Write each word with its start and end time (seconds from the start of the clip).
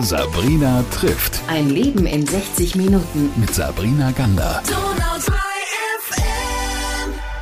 Sabrina 0.00 0.84
trifft. 0.90 1.40
Ein 1.48 1.70
Leben 1.70 2.04
in 2.04 2.26
60 2.26 2.76
Minuten. 2.76 3.30
Mit 3.40 3.54
Sabrina 3.54 4.10
Gander. 4.10 4.62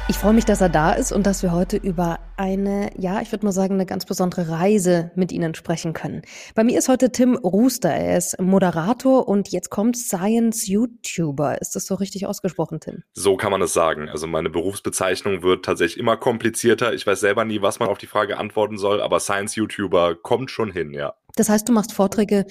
Ich 0.09 0.17
freue 0.17 0.35
mich, 0.35 0.45
dass 0.45 0.61
er 0.61 0.69
da 0.69 0.93
ist 0.93 1.11
und 1.11 1.27
dass 1.27 1.43
wir 1.43 1.51
heute 1.51 1.77
über 1.77 2.21
eine, 2.37 2.91
ja, 2.97 3.21
ich 3.21 3.33
würde 3.33 3.45
mal 3.45 3.51
sagen, 3.51 3.75
eine 3.75 3.87
ganz 3.87 4.05
besondere 4.05 4.51
Reise 4.51 5.11
mit 5.17 5.33
Ihnen 5.33 5.57
sprechen 5.57 5.95
können. 5.95 6.23
Bei 6.55 6.63
mir 6.63 6.79
ist 6.79 6.89
heute 6.89 7.11
Tim 7.11 7.35
Ruster. 7.35 7.91
Er 7.91 8.19
ist 8.19 8.41
Moderator 8.41 9.27
und 9.27 9.49
jetzt 9.49 9.71
kommt 9.71 9.97
Science 9.97 10.69
YouTuber. 10.69 11.61
Ist 11.61 11.75
das 11.75 11.87
so 11.87 11.97
richtig 11.97 12.27
ausgesprochen, 12.27 12.79
Tim? 12.79 13.03
So 13.15 13.37
kann 13.37 13.51
man 13.51 13.63
es 13.63 13.73
sagen. 13.73 14.09
Also 14.09 14.29
meine 14.29 14.49
Berufsbezeichnung 14.51 15.43
wird 15.43 15.65
tatsächlich 15.65 15.99
immer 15.99 16.17
komplizierter. 16.17 16.95
Ich 16.95 17.05
weiß 17.05 17.19
selber 17.19 17.45
nie, 17.45 17.63
was 17.63 17.81
man 17.81 17.89
auf 17.89 17.99
die 17.99 18.07
Frage 18.07 18.39
antworten 18.39 18.79
soll, 18.79 19.03
aber 19.03 19.19
Science 19.19 19.57
YouTuber 19.57 20.15
kommt 20.15 20.53
schon 20.53 20.71
hin, 20.71 20.93
ja. 20.93 21.15
Das 21.37 21.49
heißt, 21.49 21.69
du 21.69 21.73
machst 21.73 21.93
Vorträge 21.93 22.47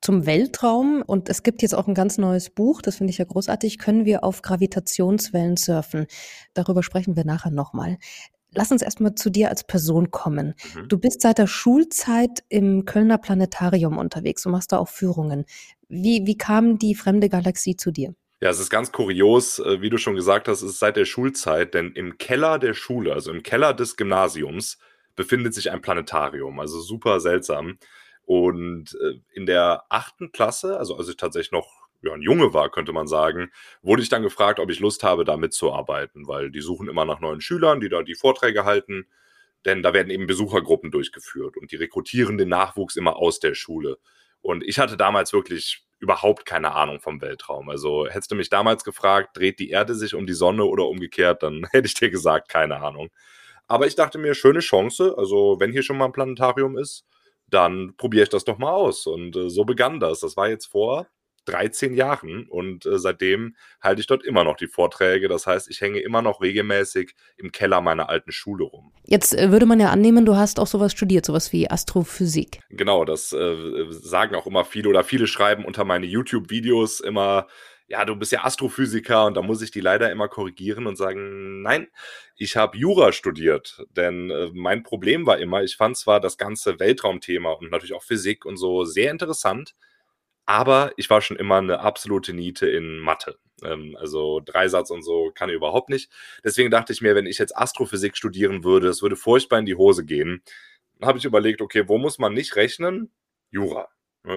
zum 0.00 0.26
Weltraum 0.26 1.02
und 1.06 1.30
es 1.30 1.42
gibt 1.42 1.62
jetzt 1.62 1.74
auch 1.74 1.88
ein 1.88 1.94
ganz 1.94 2.18
neues 2.18 2.50
Buch, 2.50 2.82
das 2.82 2.96
finde 2.96 3.10
ich 3.10 3.18
ja 3.18 3.24
großartig, 3.24 3.78
können 3.78 4.04
wir 4.04 4.22
auf 4.22 4.42
Gravitationswellen 4.42 5.56
surfen. 5.56 6.06
Darüber 6.52 6.82
sprechen 6.82 7.16
wir 7.16 7.24
nachher 7.24 7.50
nochmal. 7.50 7.96
Lass 8.52 8.70
uns 8.70 8.82
erstmal 8.82 9.14
zu 9.14 9.30
dir 9.30 9.48
als 9.48 9.64
Person 9.64 10.10
kommen. 10.10 10.54
Mhm. 10.74 10.88
Du 10.88 10.98
bist 10.98 11.22
seit 11.22 11.38
der 11.38 11.46
Schulzeit 11.46 12.44
im 12.50 12.84
Kölner 12.84 13.18
Planetarium 13.18 13.98
unterwegs. 13.98 14.42
Du 14.42 14.50
machst 14.50 14.72
da 14.72 14.78
auch 14.78 14.88
Führungen. 14.88 15.46
Wie, 15.88 16.26
wie 16.26 16.38
kam 16.38 16.78
die 16.78 16.94
fremde 16.94 17.28
Galaxie 17.28 17.76
zu 17.76 17.90
dir? 17.90 18.14
Ja, 18.40 18.50
es 18.50 18.60
ist 18.60 18.70
ganz 18.70 18.92
kurios, 18.92 19.58
äh, 19.58 19.80
wie 19.80 19.90
du 19.90 19.96
schon 19.96 20.16
gesagt 20.16 20.48
hast, 20.48 20.62
es 20.62 20.72
ist 20.72 20.78
seit 20.78 20.96
der 20.96 21.06
Schulzeit, 21.06 21.72
denn 21.72 21.92
im 21.92 22.18
Keller 22.18 22.58
der 22.58 22.74
Schule, 22.74 23.14
also 23.14 23.32
im 23.32 23.42
Keller 23.42 23.72
des 23.72 23.96
Gymnasiums, 23.96 24.78
befindet 25.16 25.54
sich 25.54 25.70
ein 25.70 25.80
Planetarium. 25.80 26.60
Also 26.60 26.80
super 26.80 27.20
seltsam. 27.20 27.78
Und 28.26 28.96
äh, 29.00 29.20
in 29.32 29.46
der 29.46 29.84
achten 29.88 30.32
Klasse, 30.32 30.78
also 30.78 30.96
als 30.96 31.08
ich 31.08 31.16
tatsächlich 31.16 31.52
noch 31.52 31.84
ja, 32.02 32.12
ein 32.12 32.22
Junge 32.22 32.52
war, 32.52 32.70
könnte 32.70 32.92
man 32.92 33.06
sagen, 33.06 33.50
wurde 33.82 34.02
ich 34.02 34.08
dann 34.08 34.22
gefragt, 34.22 34.60
ob 34.60 34.70
ich 34.70 34.80
Lust 34.80 35.02
habe, 35.02 35.24
da 35.24 35.36
mitzuarbeiten, 35.36 36.26
weil 36.26 36.50
die 36.50 36.60
suchen 36.60 36.88
immer 36.88 37.04
nach 37.04 37.20
neuen 37.20 37.40
Schülern, 37.40 37.80
die 37.80 37.88
da 37.88 38.02
die 38.02 38.14
Vorträge 38.14 38.64
halten, 38.64 39.06
denn 39.64 39.82
da 39.82 39.94
werden 39.94 40.10
eben 40.10 40.26
Besuchergruppen 40.26 40.90
durchgeführt 40.90 41.56
und 41.56 41.72
die 41.72 41.76
rekrutieren 41.76 42.36
den 42.36 42.50
Nachwuchs 42.50 42.96
immer 42.96 43.16
aus 43.16 43.40
der 43.40 43.54
Schule. 43.54 43.98
Und 44.42 44.62
ich 44.62 44.78
hatte 44.78 44.98
damals 44.98 45.32
wirklich 45.32 45.86
überhaupt 46.00 46.44
keine 46.44 46.74
Ahnung 46.74 47.00
vom 47.00 47.22
Weltraum. 47.22 47.70
Also 47.70 48.06
hättest 48.06 48.30
du 48.30 48.34
mich 48.34 48.50
damals 48.50 48.84
gefragt, 48.84 49.36
dreht 49.36 49.58
die 49.58 49.70
Erde 49.70 49.94
sich 49.94 50.14
um 50.14 50.26
die 50.26 50.34
Sonne 50.34 50.64
oder 50.66 50.86
umgekehrt, 50.86 51.42
dann 51.42 51.66
hätte 51.72 51.86
ich 51.86 51.94
dir 51.94 52.10
gesagt, 52.10 52.48
keine 52.50 52.76
Ahnung. 52.82 53.08
Aber 53.66 53.86
ich 53.86 53.94
dachte 53.94 54.18
mir, 54.18 54.34
schöne 54.34 54.60
Chance. 54.60 55.14
Also 55.16 55.56
wenn 55.58 55.72
hier 55.72 55.82
schon 55.82 55.96
mal 55.96 56.04
ein 56.04 56.12
Planetarium 56.12 56.76
ist, 56.76 57.06
dann 57.54 57.94
probiere 57.96 58.24
ich 58.24 58.28
das 58.28 58.44
doch 58.44 58.58
mal 58.58 58.72
aus. 58.72 59.06
Und 59.06 59.36
äh, 59.36 59.48
so 59.48 59.64
begann 59.64 60.00
das. 60.00 60.20
Das 60.20 60.36
war 60.36 60.48
jetzt 60.48 60.66
vor 60.66 61.06
13 61.46 61.94
Jahren 61.94 62.46
und 62.48 62.86
äh, 62.86 62.98
seitdem 62.98 63.54
halte 63.80 64.00
ich 64.00 64.06
dort 64.06 64.24
immer 64.24 64.44
noch 64.44 64.56
die 64.56 64.66
Vorträge. 64.66 65.28
Das 65.28 65.46
heißt, 65.46 65.70
ich 65.70 65.80
hänge 65.80 66.00
immer 66.00 66.22
noch 66.22 66.40
regelmäßig 66.40 67.14
im 67.36 67.52
Keller 67.52 67.80
meiner 67.80 68.08
alten 68.08 68.32
Schule 68.32 68.64
rum. 68.64 68.92
Jetzt 69.04 69.36
äh, 69.36 69.50
würde 69.50 69.66
man 69.66 69.80
ja 69.80 69.90
annehmen, 69.90 70.24
du 70.24 70.36
hast 70.36 70.58
auch 70.58 70.66
sowas 70.66 70.92
studiert, 70.92 71.26
sowas 71.26 71.52
wie 71.52 71.70
Astrophysik. 71.70 72.60
Genau, 72.70 73.04
das 73.04 73.32
äh, 73.32 73.86
sagen 73.90 74.34
auch 74.34 74.46
immer 74.46 74.64
viele 74.64 74.88
oder 74.88 75.04
viele 75.04 75.26
schreiben 75.26 75.64
unter 75.64 75.84
meine 75.84 76.06
YouTube-Videos 76.06 77.00
immer, 77.00 77.46
ja, 77.86 78.04
du 78.04 78.16
bist 78.16 78.32
ja 78.32 78.44
Astrophysiker 78.44 79.26
und 79.26 79.36
da 79.36 79.42
muss 79.42 79.60
ich 79.62 79.70
die 79.70 79.80
leider 79.80 80.10
immer 80.10 80.28
korrigieren 80.28 80.86
und 80.86 80.96
sagen, 80.96 81.62
nein, 81.62 81.88
ich 82.36 82.56
habe 82.56 82.78
Jura 82.78 83.12
studiert. 83.12 83.84
Denn 83.90 84.30
äh, 84.30 84.50
mein 84.54 84.82
Problem 84.82 85.26
war 85.26 85.38
immer, 85.38 85.62
ich 85.62 85.76
fand 85.76 85.96
zwar 85.96 86.20
das 86.20 86.38
ganze 86.38 86.80
Weltraumthema 86.80 87.52
und 87.52 87.70
natürlich 87.70 87.94
auch 87.94 88.02
Physik 88.02 88.46
und 88.46 88.56
so 88.56 88.84
sehr 88.84 89.10
interessant, 89.10 89.74
aber 90.46 90.92
ich 90.96 91.10
war 91.10 91.20
schon 91.20 91.36
immer 91.38 91.58
eine 91.58 91.80
absolute 91.80 92.32
Niete 92.34 92.68
in 92.68 92.98
Mathe. 92.98 93.38
Ähm, 93.62 93.96
also 94.00 94.40
Dreisatz 94.40 94.90
und 94.90 95.02
so 95.02 95.30
kann 95.34 95.50
ich 95.50 95.56
überhaupt 95.56 95.90
nicht. 95.90 96.10
Deswegen 96.44 96.70
dachte 96.70 96.92
ich 96.92 97.02
mir, 97.02 97.14
wenn 97.14 97.26
ich 97.26 97.38
jetzt 97.38 97.56
Astrophysik 97.56 98.16
studieren 98.16 98.64
würde, 98.64 98.88
es 98.88 99.02
würde 99.02 99.16
furchtbar 99.16 99.58
in 99.58 99.66
die 99.66 99.76
Hose 99.76 100.04
gehen. 100.04 100.42
Dann 100.98 101.08
habe 101.08 101.18
ich 101.18 101.24
überlegt, 101.24 101.60
okay, 101.62 101.88
wo 101.88 101.98
muss 101.98 102.18
man 102.18 102.34
nicht 102.34 102.56
rechnen? 102.56 103.12
Jura. 103.50 103.88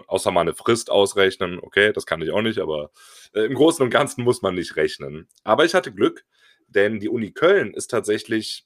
Außer 0.07 0.31
mal 0.31 0.41
eine 0.41 0.53
Frist 0.53 0.91
ausrechnen. 0.91 1.59
Okay, 1.61 1.93
das 1.93 2.05
kann 2.05 2.21
ich 2.21 2.31
auch 2.31 2.41
nicht, 2.41 2.59
aber 2.59 2.91
äh, 3.33 3.41
im 3.41 3.53
Großen 3.53 3.83
und 3.83 3.89
Ganzen 3.89 4.23
muss 4.23 4.41
man 4.41 4.55
nicht 4.55 4.75
rechnen. 4.75 5.27
Aber 5.43 5.65
ich 5.65 5.73
hatte 5.73 5.93
Glück, 5.93 6.25
denn 6.67 6.99
die 6.99 7.09
Uni 7.09 7.31
Köln 7.31 7.73
ist 7.73 7.87
tatsächlich 7.87 8.65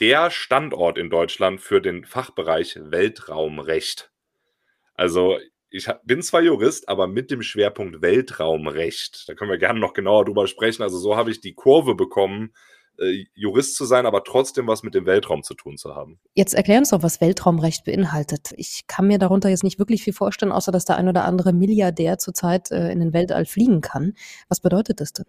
der 0.00 0.30
Standort 0.30 0.98
in 0.98 1.10
Deutschland 1.10 1.60
für 1.60 1.80
den 1.80 2.04
Fachbereich 2.04 2.78
Weltraumrecht. 2.80 4.12
Also 4.94 5.38
ich 5.68 5.88
bin 6.04 6.22
zwar 6.22 6.42
Jurist, 6.42 6.88
aber 6.88 7.06
mit 7.06 7.30
dem 7.30 7.42
Schwerpunkt 7.42 8.00
Weltraumrecht. 8.02 9.28
Da 9.28 9.34
können 9.34 9.50
wir 9.50 9.58
gerne 9.58 9.80
noch 9.80 9.94
genauer 9.94 10.24
drüber 10.24 10.46
sprechen. 10.46 10.82
Also 10.82 10.98
so 10.98 11.16
habe 11.16 11.30
ich 11.30 11.40
die 11.40 11.54
Kurve 11.54 11.94
bekommen, 11.94 12.54
äh, 12.98 13.24
Jurist 13.34 13.76
zu 13.76 13.84
sein, 13.84 14.06
aber 14.06 14.24
trotzdem 14.24 14.66
was 14.66 14.82
mit 14.82 14.94
dem 14.94 15.06
Weltraum 15.06 15.42
zu 15.42 15.54
tun 15.54 15.76
zu 15.76 15.94
haben. 15.94 16.18
Jetzt 16.34 16.54
erklären 16.54 16.80
uns 16.80 16.90
doch, 16.90 17.02
was 17.02 17.20
Weltraumrecht 17.20 17.84
beinhaltet. 17.84 18.52
Ich 18.56 18.86
kann 18.86 19.06
mir 19.06 19.18
darunter 19.18 19.48
jetzt 19.48 19.64
nicht 19.64 19.78
wirklich 19.78 20.02
viel 20.02 20.12
vorstellen, 20.12 20.52
außer 20.52 20.72
dass 20.72 20.84
der 20.84 20.96
ein 20.96 21.08
oder 21.08 21.24
andere 21.24 21.52
Milliardär 21.52 22.18
zurzeit 22.18 22.70
äh, 22.70 22.90
in 22.90 23.00
den 23.00 23.12
Weltall 23.12 23.46
fliegen 23.46 23.80
kann. 23.80 24.14
Was 24.48 24.60
bedeutet 24.60 25.00
das 25.00 25.12
denn? 25.12 25.26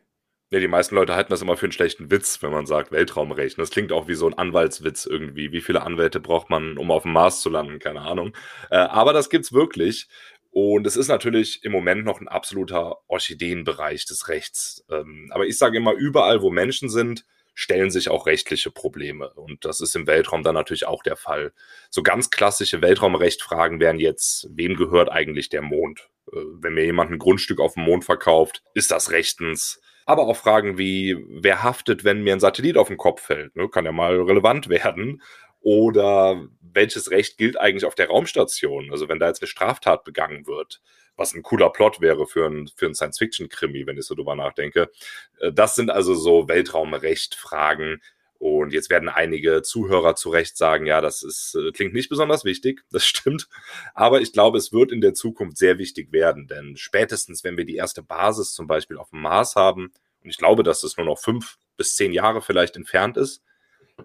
Ja, 0.50 0.60
die 0.62 0.70
meisten 0.70 0.96
Leute 0.96 1.14
halten 1.14 1.30
das 1.30 1.42
immer 1.42 1.58
für 1.58 1.66
einen 1.66 1.74
schlechten 1.74 2.10
Witz, 2.10 2.42
wenn 2.42 2.52
man 2.52 2.66
sagt 2.66 2.94
Weltraumrecht. 2.94 3.60
Das 3.60 3.70
klingt 3.70 3.92
auch 3.92 4.08
wie 4.08 4.16
so 4.16 4.28
ein 4.28 4.38
Anwaltswitz 4.38 5.06
irgendwie. 5.06 5.52
Wie 5.52 5.60
viele 5.60 5.82
Anwälte 5.82 6.22
braucht 6.22 6.50
man, 6.50 6.78
um 6.78 6.90
auf 6.90 7.04
dem 7.04 7.12
Mars 7.12 7.42
zu 7.42 7.50
landen? 7.50 7.80
Keine 7.80 8.02
Ahnung. 8.02 8.34
Äh, 8.72 8.78
aber 8.78 9.12
das 9.12 9.30
gibt's 9.30 9.52
wirklich. 9.52 10.08
Und 10.52 10.88
es 10.88 10.96
ist 10.96 11.10
natürlich 11.10 11.66
im 11.66 11.74
Moment 11.74 12.06
noch 12.06 12.22
ein 12.22 12.30
absoluter 12.30 12.96
Orchideenbereich 13.08 14.06
des 14.06 14.30
Rechts. 14.30 14.86
Ähm, 14.90 15.30
aber 15.32 15.46
ich 15.46 15.58
sage 15.58 15.78
immer, 15.78 15.94
überall, 15.94 16.42
wo 16.42 16.50
Menschen 16.50 16.90
sind, 16.90 17.26
stellen 17.58 17.90
sich 17.90 18.10
auch 18.10 18.28
rechtliche 18.28 18.70
Probleme. 18.70 19.32
Und 19.32 19.66
das 19.66 19.82
ist 19.82 19.96
im 19.96 20.06
Weltraum 20.06 20.44
dann 20.44 20.54
natürlich 20.54 20.86
auch 20.86 21.02
der 21.02 21.16
Fall. 21.16 21.54
So 21.90 22.04
ganz 22.04 22.30
klassische 22.30 22.84
Weltraumrechtfragen 22.84 23.80
wären 23.80 23.98
jetzt, 23.98 24.48
wem 24.52 24.76
gehört 24.76 25.12
eigentlich 25.12 25.50
der 25.50 25.64
Mond? 25.64 26.08
Äh, 26.32 26.38
wenn 26.62 26.76
mir 26.76 26.86
jemand 26.86 27.12
ein 27.12 27.18
Grundstück 27.18 27.60
auf 27.60 27.74
dem 27.74 27.84
Mond 27.84 28.06
verkauft, 28.06 28.62
ist 28.76 28.92
das 28.92 29.10
rechtens? 29.10 29.82
Aber 30.06 30.28
auch 30.28 30.38
Fragen 30.38 30.78
wie, 30.78 31.18
wer 31.30 31.64
haftet, 31.64 32.04
wenn 32.04 32.22
mir 32.22 32.34
ein 32.34 32.40
Satellit 32.40 32.78
auf 32.78 32.90
den 32.90 32.98
Kopf 32.98 33.24
fällt? 33.24 33.56
Ne? 33.56 33.70
Kann 33.70 33.86
ja 33.86 33.92
mal 33.92 34.22
relevant 34.22 34.70
werden. 34.70 35.24
Oder 35.62 36.48
welches 36.62 37.12
Recht 37.12 37.38
gilt 37.38 37.60
eigentlich 37.60 37.86
auf 37.86 37.96
der 37.96 38.08
Raumstation? 38.08 38.92
Also 38.92 39.10
wenn 39.10 39.20
da 39.20 39.28
jetzt 39.28 39.42
eine 39.42 39.48
Straftat 39.48 40.04
begangen 40.04 40.48
wird, 40.48 40.82
was 41.18 41.34
ein 41.34 41.44
cooler 41.44 41.72
Plot 41.72 42.00
wäre 42.00 42.28
für 42.28 42.46
ein, 42.46 42.70
für 42.76 42.86
ein 42.86 42.94
Science-Fiction-Krimi, 42.94 43.86
wenn 43.88 43.98
ich 43.98 44.06
so 44.06 44.16
drüber 44.16 44.36
nachdenke. 44.36 44.92
Äh, 45.40 45.52
das 45.52 45.76
sind 45.76 45.90
also 45.90 46.14
so 46.16 46.48
Weltraumrecht-Fragen. 46.48 48.02
Und 48.40 48.72
jetzt 48.72 48.92
werden 48.92 49.10
einige 49.10 49.64
Zuhörer 49.64 50.16
zu 50.16 50.30
Recht 50.30 50.58
sagen, 50.58 50.86
ja, 50.86 51.02
das 51.02 51.24
ist, 51.24 51.56
äh, 51.56 51.72
klingt 51.72 51.96
nicht 51.96 52.10
besonders 52.10 52.46
wichtig, 52.46 52.84
das 52.92 53.06
stimmt. 53.08 53.50
Aber 53.96 54.22
ich 54.22 54.32
glaube, 54.32 54.60
es 54.60 54.72
wird 54.72 54.92
in 54.92 55.02
der 55.02 55.16
Zukunft 55.16 55.58
sehr 55.58 55.80
wichtig 55.80 56.12
werden, 56.12 56.48
denn 56.48 56.78
spätestens, 56.78 57.44
wenn 57.44 57.58
wir 57.58 57.66
die 57.66 57.76
erste 57.76 58.04
Basis 58.04 58.54
zum 58.54 58.68
Beispiel 58.68 58.98
auf 58.98 59.10
dem 59.10 59.22
Mars 59.22 59.56
haben, 59.56 59.92
und 60.24 60.30
ich 60.30 60.38
glaube, 60.38 60.64
dass 60.64 60.84
es 60.84 60.98
nur 60.98 61.06
noch 61.06 61.20
fünf 61.20 61.58
bis 61.78 61.96
zehn 61.96 62.12
Jahre 62.12 62.42
vielleicht 62.42 62.76
entfernt 62.76 63.18
ist, 63.18 63.42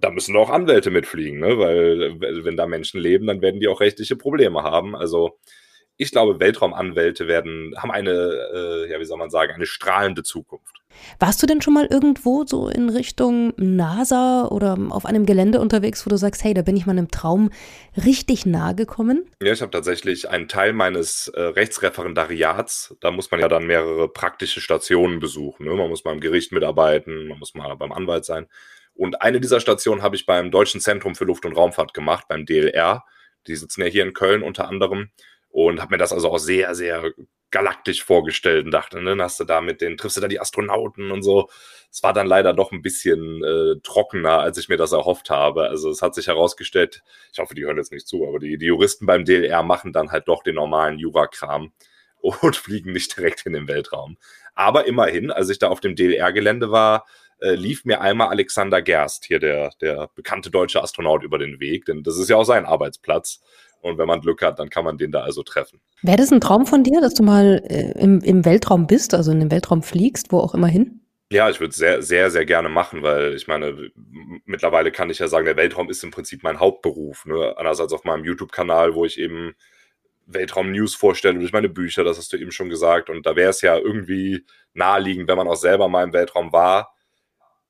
da 0.00 0.10
müssen 0.10 0.36
auch 0.36 0.50
Anwälte 0.50 0.90
mitfliegen, 0.90 1.40
ne? 1.40 1.58
weil 1.58 2.44
wenn 2.44 2.56
da 2.56 2.66
Menschen 2.66 3.00
leben, 3.00 3.26
dann 3.26 3.42
werden 3.42 3.60
die 3.60 3.68
auch 3.68 3.80
rechtliche 3.80 4.16
Probleme 4.16 4.62
haben. 4.62 4.96
Also 4.96 5.38
ich 5.96 6.10
glaube, 6.10 6.40
Weltraumanwälte 6.40 7.28
werden, 7.28 7.74
haben 7.76 7.90
eine, 7.90 8.10
äh, 8.10 8.90
ja, 8.90 8.98
wie 8.98 9.04
soll 9.04 9.18
man 9.18 9.30
sagen, 9.30 9.52
eine 9.52 9.66
strahlende 9.66 10.22
Zukunft. 10.22 10.82
Warst 11.18 11.42
du 11.42 11.46
denn 11.46 11.62
schon 11.62 11.74
mal 11.74 11.86
irgendwo 11.86 12.44
so 12.44 12.68
in 12.68 12.88
Richtung 12.88 13.52
NASA 13.56 14.46
oder 14.48 14.76
auf 14.90 15.06
einem 15.06 15.26
Gelände 15.26 15.60
unterwegs, 15.60 16.04
wo 16.04 16.10
du 16.10 16.16
sagst, 16.16 16.44
hey, 16.44 16.54
da 16.54 16.62
bin 16.62 16.76
ich 16.76 16.86
mal 16.86 16.98
im 16.98 17.10
Traum 17.10 17.50
richtig 18.04 18.46
nahe 18.46 18.74
gekommen? 18.74 19.24
Ja, 19.42 19.52
ich 19.52 19.62
habe 19.62 19.70
tatsächlich 19.70 20.28
einen 20.28 20.48
Teil 20.48 20.72
meines 20.72 21.28
äh, 21.28 21.40
Rechtsreferendariats, 21.40 22.96
da 23.00 23.10
muss 23.10 23.30
man 23.30 23.40
ja 23.40 23.48
dann 23.48 23.66
mehrere 23.66 24.08
praktische 24.08 24.60
Stationen 24.60 25.20
besuchen. 25.20 25.66
Ne? 25.66 25.74
Man 25.74 25.88
muss 25.88 26.04
mal 26.04 26.12
im 26.12 26.20
Gericht 26.20 26.52
mitarbeiten, 26.52 27.28
man 27.28 27.38
muss 27.38 27.54
mal 27.54 27.74
beim 27.76 27.92
Anwalt 27.92 28.24
sein. 28.24 28.46
Und 29.02 29.20
eine 29.20 29.40
dieser 29.40 29.58
Stationen 29.58 30.00
habe 30.00 30.14
ich 30.14 30.26
beim 30.26 30.52
Deutschen 30.52 30.80
Zentrum 30.80 31.16
für 31.16 31.24
Luft- 31.24 31.44
und 31.44 31.56
Raumfahrt 31.56 31.92
gemacht, 31.92 32.26
beim 32.28 32.46
DLR. 32.46 33.04
Die 33.48 33.56
sitzen 33.56 33.80
ja 33.80 33.88
hier 33.88 34.04
in 34.04 34.12
Köln 34.12 34.44
unter 34.44 34.68
anderem 34.68 35.10
und 35.48 35.80
habe 35.80 35.94
mir 35.94 35.98
das 35.98 36.12
also 36.12 36.30
auch 36.30 36.38
sehr, 36.38 36.76
sehr 36.76 37.10
galaktisch 37.50 38.04
vorgestellt 38.04 38.64
und 38.64 38.70
dachte, 38.70 39.02
ne, 39.02 39.16
hast 39.18 39.40
du 39.40 39.44
da 39.44 39.60
mit 39.60 39.80
den, 39.80 39.96
triffst 39.96 40.18
du 40.18 40.20
da 40.20 40.28
die 40.28 40.38
Astronauten 40.38 41.10
und 41.10 41.24
so. 41.24 41.50
Es 41.90 42.04
war 42.04 42.12
dann 42.12 42.28
leider 42.28 42.52
doch 42.52 42.70
ein 42.70 42.80
bisschen 42.80 43.42
äh, 43.42 43.80
trockener, 43.82 44.38
als 44.38 44.56
ich 44.58 44.68
mir 44.68 44.76
das 44.76 44.92
erhofft 44.92 45.30
habe. 45.30 45.64
Also 45.64 45.90
es 45.90 46.00
hat 46.00 46.14
sich 46.14 46.28
herausgestellt, 46.28 47.02
ich 47.32 47.40
hoffe, 47.40 47.56
die 47.56 47.64
hören 47.64 47.78
jetzt 47.78 47.90
nicht 47.90 48.06
zu, 48.06 48.28
aber 48.28 48.38
die, 48.38 48.56
die 48.56 48.66
Juristen 48.66 49.06
beim 49.06 49.24
DLR 49.24 49.64
machen 49.64 49.92
dann 49.92 50.12
halt 50.12 50.28
doch 50.28 50.44
den 50.44 50.54
normalen 50.54 51.00
Jurakram 51.00 51.72
und 52.20 52.54
fliegen 52.54 52.92
nicht 52.92 53.16
direkt 53.16 53.46
in 53.46 53.54
den 53.54 53.66
Weltraum. 53.66 54.16
Aber 54.54 54.86
immerhin, 54.86 55.32
als 55.32 55.48
ich 55.48 55.58
da 55.58 55.70
auf 55.70 55.80
dem 55.80 55.96
DLR-Gelände 55.96 56.70
war, 56.70 57.04
äh, 57.42 57.54
lief 57.54 57.84
mir 57.84 58.00
einmal 58.00 58.28
Alexander 58.28 58.80
Gerst, 58.80 59.24
hier 59.24 59.38
der, 59.38 59.70
der 59.80 60.08
bekannte 60.14 60.50
deutsche 60.50 60.82
Astronaut, 60.82 61.22
über 61.22 61.38
den 61.38 61.60
Weg, 61.60 61.86
denn 61.86 62.02
das 62.02 62.16
ist 62.16 62.30
ja 62.30 62.36
auch 62.36 62.44
sein 62.44 62.64
Arbeitsplatz. 62.64 63.40
Und 63.80 63.98
wenn 63.98 64.06
man 64.06 64.20
Glück 64.20 64.42
hat, 64.42 64.60
dann 64.60 64.70
kann 64.70 64.84
man 64.84 64.96
den 64.96 65.10
da 65.10 65.22
also 65.22 65.42
treffen. 65.42 65.80
Wäre 66.02 66.16
das 66.16 66.30
ein 66.30 66.40
Traum 66.40 66.66
von 66.66 66.84
dir, 66.84 67.00
dass 67.00 67.14
du 67.14 67.24
mal 67.24 67.60
äh, 67.68 68.00
im, 68.00 68.20
im 68.20 68.44
Weltraum 68.44 68.86
bist, 68.86 69.12
also 69.12 69.32
in 69.32 69.40
den 69.40 69.50
Weltraum 69.50 69.82
fliegst, 69.82 70.30
wo 70.30 70.38
auch 70.38 70.54
immer 70.54 70.68
hin? 70.68 71.00
Ja, 71.32 71.50
ich 71.50 71.58
würde 71.58 71.74
sehr, 71.74 72.02
sehr, 72.02 72.30
sehr 72.30 72.44
gerne 72.44 72.68
machen, 72.68 73.02
weil 73.02 73.34
ich 73.34 73.48
meine, 73.48 73.90
mittlerweile 74.44 74.92
kann 74.92 75.10
ich 75.10 75.18
ja 75.18 75.28
sagen, 75.28 75.46
der 75.46 75.56
Weltraum 75.56 75.90
ist 75.90 76.04
im 76.04 76.10
Prinzip 76.10 76.42
mein 76.44 76.60
Hauptberuf. 76.60 77.24
Ne? 77.24 77.54
Andererseits 77.56 77.92
auf 77.92 78.04
meinem 78.04 78.24
YouTube-Kanal, 78.24 78.94
wo 78.94 79.04
ich 79.04 79.18
eben 79.18 79.54
Weltraum-News 80.26 80.94
vorstelle 80.94 81.38
durch 81.38 81.52
meine 81.52 81.70
Bücher, 81.70 82.04
das 82.04 82.18
hast 82.18 82.32
du 82.32 82.36
eben 82.36 82.52
schon 82.52 82.68
gesagt. 82.68 83.10
Und 83.10 83.26
da 83.26 83.34
wäre 83.34 83.50
es 83.50 83.62
ja 83.62 83.76
irgendwie 83.76 84.44
naheliegend, 84.74 85.26
wenn 85.26 85.38
man 85.38 85.48
auch 85.48 85.56
selber 85.56 85.88
mal 85.88 86.04
im 86.04 86.12
Weltraum 86.12 86.52
war. 86.52 86.94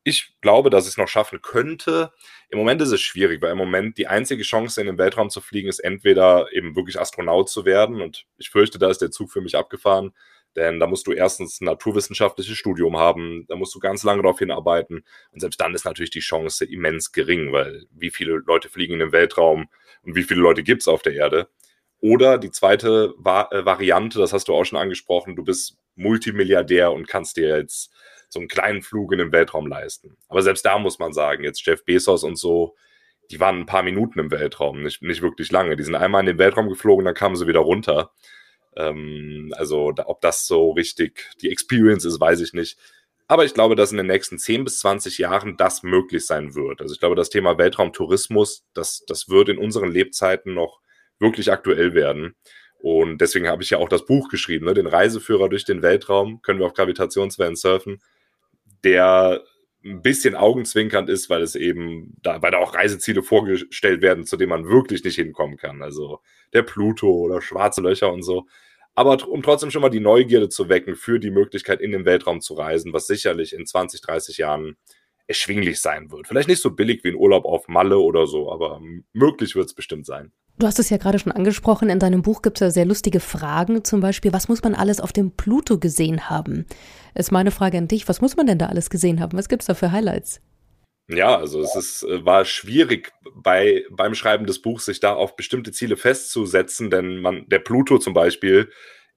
Ich 0.05 0.35
glaube, 0.41 0.69
dass 0.71 0.85
ich 0.85 0.91
es 0.91 0.97
noch 0.97 1.09
schaffen 1.09 1.43
könnte. 1.43 2.13
Im 2.49 2.59
Moment 2.59 2.83
ist 2.83 2.91
es 2.91 3.01
schwierig, 3.01 3.41
weil 3.41 3.53
im 3.53 3.59
Moment 3.59 3.99
die 3.99 4.09
einzige 4.09 4.43
Chance, 4.43 4.81
in 4.81 4.89
den 4.89 4.99
Weltraum 4.99 5.31
zu 5.31 5.41
fliegen, 5.41 5.69
ist 5.69 5.79
entweder 5.79 6.53
eben 6.53 6.75
wirklich 6.75 7.01
Astronaut 7.01 7.49
zu 7.49 7.65
werden. 7.65 8.03
Und 8.03 8.27
ich 8.37 8.51
fürchte, 8.51 8.79
da 8.79 8.91
ist 8.91 9.01
der 9.01 9.13
Zug 9.13 9.31
für 9.31 9.41
mich 9.41 9.57
abgefahren. 9.57 10.13
Denn 10.57 10.81
da 10.81 10.87
musst 10.87 11.07
du 11.07 11.13
erstens 11.13 11.61
ein 11.61 11.67
naturwissenschaftliches 11.67 12.59
Studium 12.59 12.99
haben, 12.99 13.47
da 13.49 13.57
musst 13.57 13.75
du 13.75 13.79
ganz 13.79 14.03
lange 14.03 14.23
darauf 14.23 14.39
hinarbeiten. 14.39 15.05
Und 15.31 15.41
selbst 15.41 15.61
dann 15.61 15.75
ist 15.75 15.85
natürlich 15.85 16.11
die 16.11 16.21
Chance 16.21 16.65
immens 16.65 17.13
gering, 17.13 17.53
weil 17.53 17.87
wie 17.91 18.11
viele 18.11 18.43
Leute 18.47 18.69
fliegen 18.69 18.95
in 18.95 18.99
den 18.99 19.13
Weltraum 19.13 19.69
und 20.03 20.15
wie 20.15 20.25
viele 20.25 20.41
Leute 20.41 20.63
gibt 20.63 20.83
es 20.83 20.89
auf 20.89 21.03
der 21.03 21.15
Erde. 21.15 21.49
Oder 22.01 22.37
die 22.37 22.51
zweite 22.51 23.15
äh, 23.19 23.65
Variante, 23.65 24.19
das 24.19 24.33
hast 24.33 24.49
du 24.49 24.55
auch 24.55 24.65
schon 24.65 24.79
angesprochen, 24.79 25.37
du 25.37 25.45
bist 25.45 25.79
Multimilliardär 25.95 26.93
und 26.93 27.09
kannst 27.09 27.37
dir 27.37 27.57
jetzt 27.57 27.93
so 28.33 28.39
einen 28.39 28.49
kleinen 28.49 28.81
Flug 28.81 29.13
in 29.13 29.19
den 29.19 29.31
Weltraum 29.31 29.67
leisten. 29.67 30.17
Aber 30.29 30.41
selbst 30.41 30.65
da 30.65 30.79
muss 30.79 30.99
man 30.99 31.13
sagen, 31.13 31.45
jetzt 31.45 31.67
Jeff 31.67 31.85
Bezos 31.85 32.25
und 32.25 32.37
so, 32.37 32.75
die 33.31 33.41
waren 33.41 33.61
ein 33.61 33.67
paar 33.67 33.83
Minuten 33.83 34.19
im 34.19 34.31
Weltraum, 34.31 34.83
nicht, 34.83 35.03
nicht 35.03 35.21
wirklich 35.21 35.53
lange. 35.53 35.77
Die 35.77 35.83
sind 35.83 35.95
einmal 35.95 36.21
in 36.21 36.27
den 36.27 36.39
Weltraum 36.39 36.71
geflogen, 36.71 37.05
dann 37.05 37.15
kamen 37.15 37.37
sie 37.37 37.47
wieder 37.47 37.61
runter. 37.61 38.11
Ähm, 38.75 39.53
also 39.59 39.93
da, 39.93 40.07
ob 40.07 40.23
das 40.23 40.47
so 40.47 40.71
richtig 40.71 41.31
die 41.43 41.51
Experience 41.51 42.07
ist, 42.07 42.21
weiß 42.21 42.41
ich 42.41 42.55
nicht. 42.55 42.79
Aber 43.29 43.45
ich 43.45 43.53
glaube, 43.53 43.77
dass 43.77 43.93
in 43.93 43.99
den 43.99 44.07
nächsten 44.07 44.39
10 44.39 44.65
bis 44.65 44.79
20 44.81 45.19
Jahren 45.19 45.59
das 45.59 45.83
möglich 45.83 46.25
sein 46.25 46.55
wird. 46.55 46.81
Also 46.81 46.95
ich 46.95 47.01
glaube, 47.01 47.17
das 47.17 47.29
Thema 47.29 47.59
Weltraumtourismus, 47.59 48.65
das, 48.73 49.05
das 49.07 49.29
wird 49.29 49.51
in 49.51 49.59
unseren 49.59 49.91
Lebzeiten 49.91 50.55
noch 50.55 50.81
wirklich 51.19 51.53
aktuell 51.53 51.93
werden. 51.93 52.35
Und 52.79 53.21
deswegen 53.21 53.49
habe 53.49 53.63
ich 53.63 53.71
ja 53.71 53.79
auch 53.79 53.89
das 53.89 54.07
Buch 54.07 54.29
geschrieben, 54.29 54.67
ne? 54.67 54.75
den 54.75 54.89
Reiseführer 54.89 55.49
durch 55.49 55.65
den 55.65 55.83
Weltraum, 55.83 56.43
können 56.43 56.59
wir 56.59 56.67
auf 56.67 56.75
Gravitationswellen 56.75 57.55
surfen, 57.55 58.03
der 58.85 59.43
ein 59.85 60.03
bisschen 60.03 60.35
augenzwinkernd 60.35 61.09
ist, 61.09 61.29
weil 61.29 61.43
es 61.43 61.57
eben, 61.57 62.17
da, 62.23 62.41
weil 62.41 62.53
da 62.53 62.59
auch 62.59 62.75
Reiseziele 62.75 63.23
vorgestellt 63.23 64.01
werden, 64.01 64.25
zu 64.25 64.37
denen 64.37 64.51
man 64.51 64.69
wirklich 64.69 65.03
nicht 65.03 65.17
hinkommen 65.17 65.57
kann. 65.57 65.83
Also 65.83 66.21
der 66.53 66.63
Pluto 66.63 67.11
oder 67.11 67.41
schwarze 67.43 67.81
Löcher 67.81 68.13
und 68.13 68.23
so. 68.23 68.47
Aber 68.95 69.27
um 69.29 69.43
trotzdem 69.43 69.71
schon 69.71 69.83
mal 69.83 69.89
die 69.89 70.01
Neugierde 70.01 70.49
zu 70.49 70.69
wecken 70.69 70.95
für 70.97 71.19
die 71.19 71.31
Möglichkeit, 71.31 71.81
in 71.81 71.93
den 71.93 72.05
Weltraum 72.05 72.41
zu 72.41 72.55
reisen, 72.55 72.93
was 72.93 73.07
sicherlich 73.07 73.55
in 73.55 73.67
20, 73.67 74.03
30 74.03 74.39
Jahren 74.39 74.77
erschwinglich 75.27 75.81
sein 75.81 76.11
wird. 76.11 76.29
Vielleicht 76.29 76.49
nicht 76.49 76.61
so 76.61 76.71
billig 76.73 77.03
wie 77.03 77.09
ein 77.09 77.17
Urlaub 77.17 77.45
auf 77.45 77.69
Malle 77.69 77.99
oder 77.99 78.27
so, 78.27 78.53
aber 78.53 78.81
möglich 79.13 79.57
wird 79.57 79.67
es 79.67 79.75
bestimmt 79.75 80.07
sein. 80.07 80.33
Du 80.59 80.67
hast 80.67 80.79
es 80.79 80.91
ja 80.91 80.97
gerade 80.97 81.19
schon 81.19 81.33
angesprochen, 81.33 81.89
in 81.89 81.99
deinem 81.99 82.23
Buch 82.23 82.43
gibt 82.43 82.59
es 82.59 82.61
ja 82.61 82.71
sehr 82.71 82.85
lustige 82.85 83.21
Fragen, 83.21 83.85
zum 83.85 84.01
Beispiel, 84.01 84.33
was 84.33 84.49
muss 84.49 84.63
man 84.63 84.75
alles 84.75 85.01
auf 85.01 85.13
dem 85.13 85.33
Pluto 85.33 85.79
gesehen 85.79 86.29
haben? 86.31 86.67
Ist 87.15 87.33
meine 87.33 87.51
Frage 87.51 87.79
an 87.79 87.89
dich, 87.89 88.09
was 88.09 88.21
muss 88.21 88.37
man 88.37 88.47
denn 88.47 88.59
da 88.59 88.67
alles 88.67 88.91
gesehen 88.91 89.21
haben? 89.21 89.37
Was 89.37 89.49
gibt 89.49 89.63
es 89.63 89.67
da 89.67 89.75
für 89.75 89.93
Highlights? 89.93 90.41
Ja, 91.09 91.37
also 91.37 91.61
es 91.63 91.75
ist, 91.75 92.03
äh, 92.05 92.25
war 92.25 92.45
schwierig 92.45 93.13
bei, 93.35 93.85
beim 93.91 94.15
Schreiben 94.15 94.47
des 94.47 94.63
Buchs, 94.63 94.85
sich 94.85 95.01
da 95.01 95.15
auf 95.15 95.37
bestimmte 95.37 95.73
Ziele 95.73 95.97
festzusetzen, 95.97 96.91
denn 96.91 97.21
man, 97.21 97.49
der 97.49 97.59
Pluto 97.59 97.99
zum 97.99 98.15
Beispiel 98.15 98.71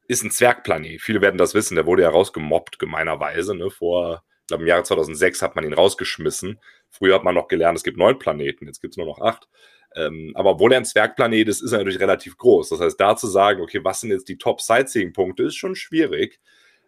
ist 0.07 0.23
ein 0.23 0.31
Zwergplanet. 0.31 1.01
Viele 1.01 1.21
werden 1.21 1.37
das 1.37 1.53
wissen, 1.53 1.75
der 1.75 1.85
wurde 1.85 2.03
ja 2.03 2.09
rausgemobbt, 2.09 2.79
gemeinerweise. 2.79 3.55
Ne? 3.55 3.69
Vor, 3.69 4.23
ich 4.41 4.47
glaube, 4.47 4.63
im 4.63 4.67
Jahre 4.67 4.83
2006 4.83 5.41
hat 5.41 5.55
man 5.55 5.63
ihn 5.63 5.73
rausgeschmissen. 5.73 6.59
Früher 6.89 7.15
hat 7.15 7.23
man 7.23 7.35
noch 7.35 7.47
gelernt, 7.47 7.77
es 7.77 7.83
gibt 7.83 7.97
neun 7.97 8.19
Planeten, 8.19 8.65
jetzt 8.67 8.81
gibt 8.81 8.93
es 8.93 8.97
nur 8.97 9.07
noch 9.07 9.21
acht. 9.21 9.47
Ähm, 9.95 10.31
aber 10.35 10.51
obwohl 10.51 10.73
er 10.73 10.79
ein 10.79 10.85
Zwergplanet 10.85 11.47
ist, 11.47 11.61
ist 11.61 11.71
er 11.71 11.79
natürlich 11.79 11.99
relativ 11.99 12.37
groß. 12.37 12.69
Das 12.69 12.79
heißt, 12.79 12.99
da 12.99 13.15
zu 13.15 13.27
sagen, 13.27 13.61
okay, 13.61 13.79
was 13.83 14.01
sind 14.01 14.11
jetzt 14.11 14.27
die 14.27 14.37
Top-Sightseeing-Punkte, 14.37 15.43
ist 15.43 15.55
schon 15.55 15.75
schwierig. 15.75 16.39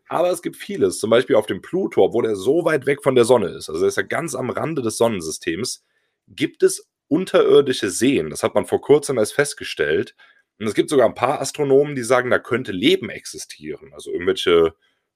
Aber 0.10 0.30
es 0.30 0.42
gibt 0.42 0.56
vieles, 0.56 1.00
zum 1.00 1.10
Beispiel 1.10 1.36
auf 1.36 1.48
dem 1.48 1.62
Pluto, 1.62 2.04
obwohl 2.04 2.26
er 2.26 2.36
so 2.36 2.66
weit 2.66 2.86
weg 2.86 3.04
von 3.04 3.16
der 3.16 3.26
Sonne 3.26 3.50
ist, 3.50 3.70
also 3.70 3.84
er 3.84 3.90
ist 3.90 3.98
ja 3.98 4.04
ganz 4.04 4.36
am 4.36 4.50
Rande 4.50 4.82
des 4.82 4.98
Sonnensystems, 4.98 5.86
gibt 6.28 6.64
es 6.64 6.90
unterirdische 7.08 7.90
Seen. 7.90 8.30
Das 8.30 8.44
hat 8.44 8.56
man 8.56 8.66
vor 8.66 8.82
kurzem 8.82 9.18
erst 9.18 9.34
festgestellt. 9.34 10.16
Und 10.60 10.68
es 10.68 10.74
gibt 10.74 10.90
sogar 10.90 11.08
ein 11.08 11.14
paar 11.14 11.42
Astronomen, 11.42 11.96
die 11.96 12.04
sagen, 12.04 12.30
da 12.30 12.40
könnte 12.40 12.72
Leben 12.72 13.10
existieren. 13.10 13.94
Also 13.94 14.12
irgendwelche 14.12 14.74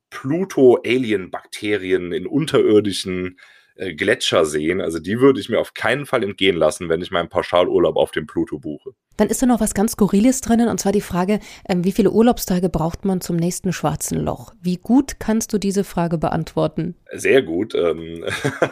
Pluto-Alien-Bakterien 0.10 2.12
in 2.12 2.28
unterirdischen 2.28 3.40
äh, 3.82 3.96
Gletscher 3.96 4.46
sehen. 4.46 4.80
Also 4.80 5.00
die 5.00 5.20
würde 5.20 5.40
ich 5.40 5.50
mir 5.50 5.60
auf 5.60 5.74
keinen 5.74 6.06
Fall 6.06 6.24
entgehen 6.24 6.56
lassen, 6.56 6.88
wenn 6.88 7.02
ich 7.02 7.10
meinen 7.10 7.30
Pauschalurlaub 7.30 7.96
auf 7.96 8.12
dem 8.12 8.28
Pluto 8.28 8.60
buche. 8.60 8.92
Dann 9.18 9.28
ist 9.28 9.42
da 9.42 9.48
noch 9.48 9.60
was 9.60 9.74
ganz 9.74 9.94
Skurriles 9.94 10.42
drinnen, 10.42 10.70
und 10.70 10.80
zwar 10.80 10.92
die 10.92 11.02
Frage, 11.02 11.40
ähm, 11.68 11.84
wie 11.84 11.92
viele 11.92 12.12
Urlaubstage 12.12 12.70
braucht 12.70 13.06
man 13.06 13.22
zum 13.22 13.38
nächsten 13.38 13.74
schwarzen 13.74 14.20
Loch? 14.20 14.54
Wie 14.62 14.78
gut 14.78 15.20
kannst 15.20 15.52
du 15.52 15.58
diese 15.58 15.84
Frage 15.84 16.20
beantworten? 16.20 16.94
Sehr 17.12 17.42
gut. 17.42 17.74
Ähm, 17.74 18.24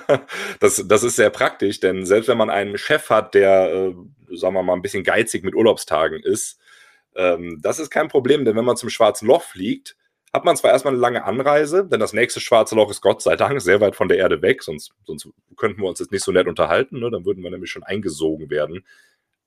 das, 0.59 0.85
das 0.87 1.03
ist 1.03 1.15
sehr 1.15 1.31
praktisch, 1.31 1.79
denn 1.79 2.05
selbst 2.05 2.27
wenn 2.27 2.37
man 2.37 2.51
einen 2.51 2.77
Chef 2.77 3.09
hat, 3.09 3.33
der, 3.33 3.73
äh, 3.73 4.35
sagen 4.35 4.53
wir 4.53 4.61
mal, 4.61 4.73
ein 4.73 4.83
bisschen 4.83 5.03
geizig 5.03 5.43
mit 5.43 5.55
Urlaubstagen 5.55 6.21
ist, 6.21 6.59
ähm, 7.15 7.57
das 7.63 7.79
ist 7.79 7.89
kein 7.89 8.09
Problem, 8.09 8.45
denn 8.45 8.55
wenn 8.55 8.65
man 8.65 8.77
zum 8.77 8.91
schwarzen 8.91 9.27
Loch 9.27 9.41
fliegt, 9.41 9.97
hat 10.33 10.45
man 10.45 10.55
zwar 10.55 10.71
erstmal 10.71 10.93
eine 10.93 11.01
lange 11.01 11.23
Anreise, 11.23 11.85
denn 11.85 11.99
das 11.99 12.13
nächste 12.13 12.39
schwarze 12.39 12.75
Loch 12.75 12.91
ist 12.91 13.01
Gott 13.01 13.21
sei 13.21 13.35
Dank 13.35 13.61
sehr 13.61 13.81
weit 13.81 13.95
von 13.95 14.07
der 14.07 14.17
Erde 14.17 14.41
weg, 14.41 14.63
sonst, 14.63 14.93
sonst 15.05 15.27
könnten 15.57 15.81
wir 15.81 15.89
uns 15.89 15.99
jetzt 15.99 16.11
nicht 16.11 16.23
so 16.23 16.31
nett 16.31 16.47
unterhalten, 16.47 16.99
ne? 16.99 17.09
dann 17.09 17.25
würden 17.25 17.43
wir 17.43 17.49
nämlich 17.49 17.71
schon 17.71 17.83
eingesogen 17.83 18.49
werden. 18.49 18.85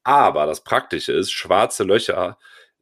Aber 0.02 0.46
das 0.46 0.64
Praktische 0.64 1.12
ist, 1.12 1.30
schwarze 1.30 1.84
Löcher 1.84 2.38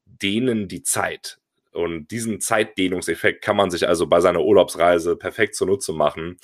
dehnen 0.07 0.69
die 0.69 0.83
Zeit. 0.83 1.39
Und 1.73 2.09
diesen 2.11 2.41
Zeitdehnungseffekt 2.41 3.43
kann 3.43 3.57
man 3.57 3.71
sich 3.71 3.87
also 3.87 4.07
bei 4.07 4.21
seiner 4.21 4.41
Urlaubsreise 4.41 5.17
perfekt 5.17 5.55
zunutze 5.55 5.93
machen. 5.93 6.39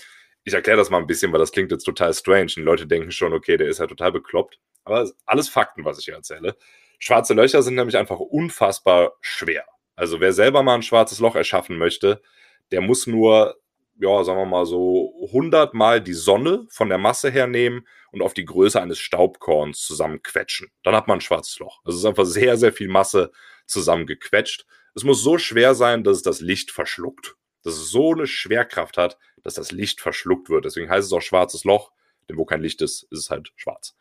Ich 0.45 0.55
erkläre 0.55 0.77
das 0.77 0.91
mal 0.91 0.99
ein 0.99 1.07
bisschen, 1.07 1.33
weil 1.33 1.41
das 1.41 1.51
klingt 1.51 1.73
jetzt 1.73 1.85
total 1.85 2.15
strange. 2.15 2.47
Die 2.47 2.61
Leute 2.61 2.87
denken 2.87 3.11
schon, 3.11 3.33
okay, 3.33 3.57
der 3.57 3.67
ist 3.67 3.79
ja 3.79 3.87
total 3.87 4.13
bekloppt. 4.13 4.61
Aber 4.85 5.11
alles 5.25 5.49
Fakten, 5.49 5.85
was 5.85 5.99
ich 5.99 6.05
hier 6.05 6.15
erzähle. 6.15 6.57
Schwarze 6.99 7.35
Löcher 7.35 7.63
sind 7.63 7.75
nämlich 7.75 7.97
einfach 7.97 8.21
unfassbar 8.21 9.15
schwer. 9.21 9.65
Also 9.97 10.21
wer 10.21 10.33
selber 10.33 10.63
mal 10.63 10.75
ein 10.77 10.83
schwarzes 10.83 11.19
Loch 11.21 11.35
erschaffen 11.35 11.79
möchte, 11.79 12.23
der 12.71 12.83
muss 12.83 13.07
nur, 13.07 13.57
ja, 13.99 14.23
sagen 14.25 14.39
wir 14.39 14.47
mal 14.47 14.67
so 14.67 15.15
100 15.27 15.75
Mal 15.75 16.01
die 16.03 16.13
Sonne 16.13 16.67
von 16.69 16.89
der 16.89 16.99
Masse 16.99 17.31
hernehmen 17.31 17.87
und 18.13 18.23
auf 18.23 18.35
die 18.35 18.45
Größe 18.45 18.81
eines 18.81 18.99
Staubkorns 18.99 19.81
zusammenquetschen. 19.81 20.71
Dann 20.83 20.95
hat 20.95 21.09
man 21.09 21.19
ein 21.19 21.23
schwarzes 21.23 21.59
Loch. 21.59 21.81
Also 21.85 21.97
es 21.97 22.05
ist 22.05 22.09
einfach 22.09 22.27
sehr, 22.27 22.57
sehr 22.57 22.73
viel 22.73 22.89
Masse 22.89 23.33
zusammengequetscht. 23.67 24.67
Es 24.95 25.05
muss 25.05 25.23
so 25.23 25.39
schwer 25.39 25.75
sein, 25.75 26.05
dass 26.05 26.19
es 26.19 26.23
das 26.23 26.41
Licht 26.41 26.71
verschluckt. 26.71 27.37
Dass 27.63 27.75
es 27.75 27.91
so 27.91 28.13
eine 28.13 28.27
Schwerkraft 28.27 28.97
hat, 28.97 29.19
dass 29.43 29.55
das 29.55 29.73
Licht 29.73 30.01
verschluckt 30.01 30.49
wird. 30.51 30.65
Deswegen 30.65 30.91
heißt 30.91 31.07
es 31.07 31.13
auch 31.13 31.23
schwarzes 31.23 31.65
Loch, 31.65 31.91
denn 32.29 32.37
wo 32.37 32.45
kein 32.45 32.61
Licht 32.61 32.83
ist, 32.83 33.05
ist 33.05 33.19
es 33.19 33.31
halt 33.31 33.53
schwarz. 33.57 33.97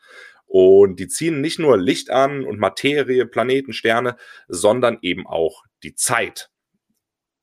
Und 0.58 1.02
die 1.02 1.10
ziehen 1.10 1.42
nicht 1.42 1.60
nur 1.60 1.78
Licht 1.78 2.10
an 2.10 2.46
und 2.46 2.60
Materie, 2.60 3.26
Planeten, 3.26 3.74
Sterne, 3.74 4.16
sondern 4.48 5.00
eben 5.02 5.28
auch 5.28 5.66
die 5.84 5.96
Zeit. 5.96 6.50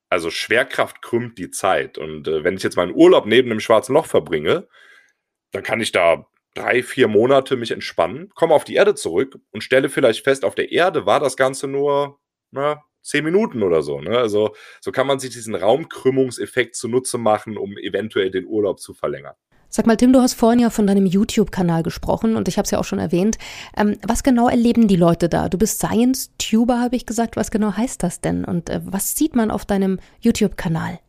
Also 0.09 0.31
Schwerkraft 0.31 1.03
krümmt 1.03 1.37
die 1.37 1.51
Zeit. 1.51 1.99
Und 1.99 2.27
äh, 2.27 2.43
wenn 2.43 2.55
ich 2.55 2.63
jetzt 2.63 2.75
meinen 2.75 2.95
Urlaub 2.95 3.27
neben 3.27 3.49
dem 3.49 3.59
schwarzen 3.59 3.93
Loch 3.93 4.07
verbringe, 4.07 4.67
dann 5.51 5.61
kann 5.61 5.79
ich 5.79 5.91
da 5.91 6.25
drei, 6.55 6.81
vier 6.81 7.07
Monate 7.07 7.55
mich 7.55 7.69
entspannen, 7.69 8.29
komme 8.33 8.55
auf 8.55 8.63
die 8.63 8.73
Erde 8.73 8.95
zurück 8.95 9.37
und 9.51 9.63
stelle 9.63 9.89
vielleicht 9.89 10.23
fest, 10.23 10.43
auf 10.43 10.55
der 10.55 10.71
Erde 10.71 11.05
war 11.05 11.19
das 11.19 11.37
Ganze 11.37 11.67
nur 11.67 12.19
na, 12.49 12.83
zehn 13.03 13.23
Minuten 13.23 13.61
oder 13.61 13.83
so. 13.83 14.01
Ne? 14.01 14.17
Also 14.17 14.55
so 14.81 14.91
kann 14.91 15.05
man 15.05 15.19
sich 15.19 15.29
diesen 15.29 15.53
Raumkrümmungseffekt 15.53 16.75
zunutze 16.75 17.19
machen, 17.19 17.57
um 17.57 17.77
eventuell 17.77 18.31
den 18.31 18.47
Urlaub 18.47 18.79
zu 18.79 18.95
verlängern. 18.95 19.35
Sag 19.75 19.87
mal, 19.87 19.97
Tim, 19.97 20.13
du 20.13 20.21
hast 20.21 20.35
vorhin 20.35 20.59
ja 20.59 20.69
von 20.69 20.85
deinem 20.85 21.07
YouTube-Kanal 21.07 21.81
gesprochen 21.81 22.35
und 22.35 22.47
ich 22.47 22.59
habe 22.59 22.65
es 22.65 22.69
ja 22.69 22.77
auch 22.77 22.83
schon 22.83 22.99
erwähnt. 22.99 23.39
Ähm, 23.75 23.97
was 24.07 24.21
genau 24.21 24.47
erleben 24.47 24.87
die 24.87 24.95
Leute 24.95 25.29
da? 25.29 25.49
Du 25.49 25.57
bist 25.57 25.79
Science-Tuber, 25.79 26.79
habe 26.79 26.95
ich 26.95 27.07
gesagt. 27.07 27.37
Was 27.37 27.49
genau 27.49 27.75
heißt 27.75 28.03
das 28.03 28.21
denn? 28.21 28.45
Und 28.45 28.69
äh, 28.69 28.81
was 28.85 29.15
sieht 29.15 29.35
man 29.35 29.49
auf 29.49 29.65
deinem 29.65 29.99
YouTube-Kanal? 30.19 30.99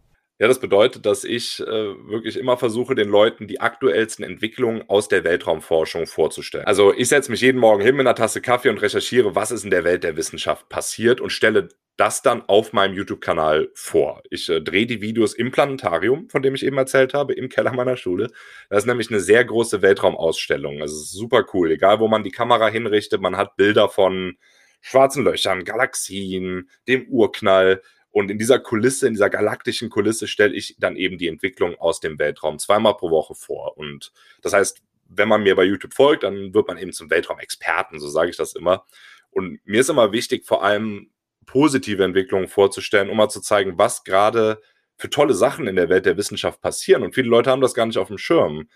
Ja, 0.40 0.48
das 0.48 0.58
bedeutet, 0.58 1.06
dass 1.06 1.22
ich 1.22 1.60
äh, 1.60 1.64
wirklich 1.66 2.36
immer 2.36 2.56
versuche, 2.56 2.96
den 2.96 3.08
Leuten 3.08 3.46
die 3.46 3.60
aktuellsten 3.60 4.24
Entwicklungen 4.24 4.82
aus 4.88 5.06
der 5.06 5.22
Weltraumforschung 5.22 6.06
vorzustellen. 6.06 6.66
Also 6.66 6.92
ich 6.92 7.08
setze 7.08 7.30
mich 7.30 7.40
jeden 7.40 7.60
Morgen 7.60 7.82
hin 7.82 7.94
mit 7.94 8.04
einer 8.04 8.16
Tasse 8.16 8.40
Kaffee 8.40 8.68
und 8.68 8.82
recherchiere, 8.82 9.36
was 9.36 9.52
ist 9.52 9.62
in 9.62 9.70
der 9.70 9.84
Welt 9.84 10.02
der 10.02 10.16
Wissenschaft 10.16 10.68
passiert 10.68 11.20
und 11.20 11.30
stelle 11.30 11.68
das 11.96 12.22
dann 12.22 12.42
auf 12.48 12.72
meinem 12.72 12.94
YouTube-Kanal 12.96 13.70
vor. 13.74 14.22
Ich 14.28 14.48
äh, 14.48 14.60
drehe 14.60 14.86
die 14.86 15.00
Videos 15.00 15.34
im 15.34 15.52
Planetarium, 15.52 16.28
von 16.28 16.42
dem 16.42 16.56
ich 16.56 16.66
eben 16.66 16.78
erzählt 16.78 17.14
habe, 17.14 17.34
im 17.34 17.48
Keller 17.48 17.72
meiner 17.72 17.96
Schule. 17.96 18.32
Das 18.68 18.80
ist 18.82 18.86
nämlich 18.86 19.10
eine 19.10 19.20
sehr 19.20 19.44
große 19.44 19.82
Weltraumausstellung. 19.82 20.80
Also 20.80 20.96
super 20.96 21.44
cool. 21.54 21.70
Egal, 21.70 22.00
wo 22.00 22.08
man 22.08 22.24
die 22.24 22.32
Kamera 22.32 22.66
hinrichtet, 22.66 23.20
man 23.20 23.36
hat 23.36 23.56
Bilder 23.56 23.88
von 23.88 24.36
schwarzen 24.80 25.24
Löchern, 25.24 25.64
Galaxien, 25.64 26.68
dem 26.88 27.06
Urknall. 27.08 27.80
Und 28.14 28.30
in 28.30 28.38
dieser 28.38 28.60
Kulisse, 28.60 29.08
in 29.08 29.14
dieser 29.14 29.28
galaktischen 29.28 29.90
Kulisse 29.90 30.28
stelle 30.28 30.54
ich 30.54 30.76
dann 30.78 30.94
eben 30.94 31.18
die 31.18 31.26
Entwicklung 31.26 31.74
aus 31.74 31.98
dem 31.98 32.16
Weltraum 32.20 32.60
zweimal 32.60 32.96
pro 32.96 33.10
Woche 33.10 33.34
vor. 33.34 33.76
Und 33.76 34.12
das 34.40 34.52
heißt, 34.52 34.82
wenn 35.08 35.28
man 35.28 35.42
mir 35.42 35.56
bei 35.56 35.64
YouTube 35.64 35.94
folgt, 35.94 36.22
dann 36.22 36.54
wird 36.54 36.68
man 36.68 36.78
eben 36.78 36.92
zum 36.92 37.10
Weltraumexperten, 37.10 37.98
so 37.98 38.08
sage 38.08 38.30
ich 38.30 38.36
das 38.36 38.54
immer. 38.54 38.86
Und 39.32 39.58
mir 39.64 39.80
ist 39.80 39.90
immer 39.90 40.12
wichtig, 40.12 40.46
vor 40.46 40.62
allem 40.62 41.10
positive 41.44 42.04
Entwicklungen 42.04 42.46
vorzustellen, 42.46 43.10
um 43.10 43.16
mal 43.16 43.30
zu 43.30 43.40
zeigen, 43.40 43.78
was 43.78 44.04
gerade 44.04 44.62
für 44.96 45.10
tolle 45.10 45.34
Sachen 45.34 45.66
in 45.66 45.74
der 45.74 45.88
Welt 45.88 46.06
der 46.06 46.16
Wissenschaft 46.16 46.60
passieren. 46.60 47.02
Und 47.02 47.16
viele 47.16 47.28
Leute 47.28 47.50
haben 47.50 47.62
das 47.62 47.74
gar 47.74 47.84
nicht 47.84 47.98
auf 47.98 48.06
dem 48.06 48.18
Schirm. 48.18 48.68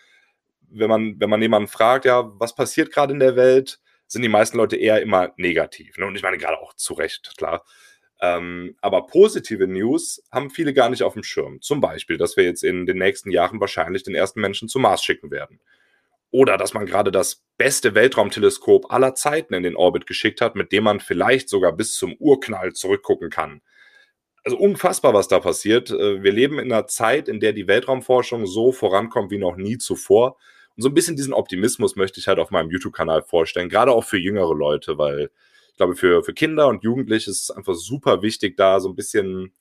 Wenn 0.68 0.90
man, 0.90 1.20
wenn 1.20 1.30
man 1.30 1.40
jemanden 1.40 1.68
fragt, 1.68 2.06
ja, 2.06 2.28
was 2.40 2.56
passiert 2.56 2.90
gerade 2.90 3.12
in 3.12 3.20
der 3.20 3.36
Welt, 3.36 3.78
sind 4.08 4.22
die 4.22 4.28
meisten 4.28 4.56
Leute 4.56 4.74
eher 4.74 5.00
immer 5.00 5.32
negativ. 5.36 5.96
Ne? 5.96 6.06
Und 6.06 6.16
ich 6.16 6.24
meine 6.24 6.38
gerade 6.38 6.58
auch 6.58 6.74
zu 6.74 6.94
Recht, 6.94 7.34
klar. 7.36 7.64
Ähm, 8.20 8.76
aber 8.80 9.06
positive 9.06 9.68
News 9.68 10.22
haben 10.32 10.50
viele 10.50 10.74
gar 10.74 10.90
nicht 10.90 11.02
auf 11.02 11.14
dem 11.14 11.22
Schirm. 11.22 11.60
Zum 11.60 11.80
Beispiel, 11.80 12.16
dass 12.16 12.36
wir 12.36 12.44
jetzt 12.44 12.64
in 12.64 12.86
den 12.86 12.98
nächsten 12.98 13.30
Jahren 13.30 13.60
wahrscheinlich 13.60 14.02
den 14.02 14.14
ersten 14.14 14.40
Menschen 14.40 14.68
zum 14.68 14.82
Mars 14.82 15.04
schicken 15.04 15.30
werden. 15.30 15.60
Oder 16.30 16.58
dass 16.58 16.74
man 16.74 16.84
gerade 16.84 17.10
das 17.10 17.44
beste 17.56 17.94
Weltraumteleskop 17.94 18.92
aller 18.92 19.14
Zeiten 19.14 19.54
in 19.54 19.62
den 19.62 19.76
Orbit 19.76 20.06
geschickt 20.06 20.40
hat, 20.40 20.56
mit 20.56 20.72
dem 20.72 20.84
man 20.84 21.00
vielleicht 21.00 21.48
sogar 21.48 21.72
bis 21.72 21.94
zum 21.94 22.14
Urknall 22.16 22.72
zurückgucken 22.72 23.30
kann. 23.30 23.62
Also 24.44 24.58
unfassbar, 24.58 25.14
was 25.14 25.28
da 25.28 25.40
passiert. 25.40 25.90
Äh, 25.90 26.22
wir 26.22 26.32
leben 26.32 26.58
in 26.58 26.72
einer 26.72 26.86
Zeit, 26.86 27.28
in 27.28 27.40
der 27.40 27.52
die 27.52 27.66
Weltraumforschung 27.66 28.46
so 28.46 28.72
vorankommt 28.72 29.30
wie 29.30 29.38
noch 29.38 29.56
nie 29.56 29.78
zuvor. 29.78 30.36
Und 30.76 30.82
so 30.82 30.88
ein 30.88 30.94
bisschen 30.94 31.16
diesen 31.16 31.32
Optimismus 31.32 31.96
möchte 31.96 32.20
ich 32.20 32.28
halt 32.28 32.38
auf 32.38 32.50
meinem 32.50 32.70
YouTube-Kanal 32.70 33.22
vorstellen, 33.22 33.68
gerade 33.68 33.92
auch 33.92 34.04
für 34.04 34.18
jüngere 34.18 34.54
Leute, 34.54 34.96
weil 34.96 35.30
glaube, 35.78 35.96
für, 35.96 36.22
für 36.22 36.34
Kinder 36.34 36.68
und 36.68 36.84
Jugendliche 36.84 37.30
ist 37.30 37.44
es 37.44 37.50
einfach 37.50 37.74
super 37.74 38.20
wichtig, 38.22 38.56
da 38.56 38.80
so 38.80 38.90
ein 38.90 38.96
bisschen 38.96 39.54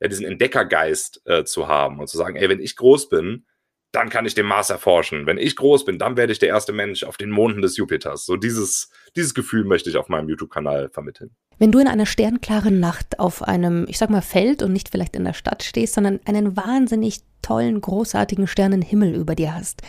ja, 0.00 0.08
diesen 0.08 0.24
Entdeckergeist 0.24 1.20
äh, 1.26 1.44
zu 1.44 1.68
haben 1.68 2.00
und 2.00 2.08
zu 2.08 2.16
sagen, 2.16 2.36
ey, 2.36 2.48
wenn 2.48 2.60
ich 2.60 2.76
groß 2.76 3.08
bin, 3.10 3.44
dann 3.92 4.08
kann 4.08 4.26
ich 4.26 4.34
den 4.34 4.46
Mars 4.46 4.70
erforschen. 4.70 5.26
Wenn 5.26 5.38
ich 5.38 5.54
groß 5.54 5.84
bin, 5.84 5.98
dann 5.98 6.16
werde 6.16 6.32
ich 6.32 6.40
der 6.40 6.48
erste 6.48 6.72
Mensch 6.72 7.04
auf 7.04 7.16
den 7.16 7.30
Monden 7.30 7.62
des 7.62 7.76
Jupiters. 7.76 8.26
So 8.26 8.36
dieses, 8.36 8.90
dieses 9.14 9.34
Gefühl 9.34 9.64
möchte 9.64 9.88
ich 9.88 9.96
auf 9.96 10.08
meinem 10.08 10.28
YouTube-Kanal 10.28 10.90
vermitteln. 10.90 11.30
Wenn 11.58 11.70
du 11.70 11.78
in 11.78 11.86
einer 11.86 12.06
sternklaren 12.06 12.80
Nacht 12.80 13.20
auf 13.20 13.42
einem, 13.42 13.86
ich 13.88 13.98
sag 13.98 14.10
mal, 14.10 14.22
Feld 14.22 14.62
und 14.62 14.72
nicht 14.72 14.88
vielleicht 14.88 15.14
in 15.14 15.24
der 15.24 15.32
Stadt 15.32 15.62
stehst, 15.62 15.94
sondern 15.94 16.18
einen 16.24 16.56
wahnsinnig 16.56 17.20
tollen, 17.42 17.80
großartigen 17.80 18.48
Sternenhimmel 18.48 19.14
über 19.14 19.36
dir 19.36 19.54
hast, 19.54 19.82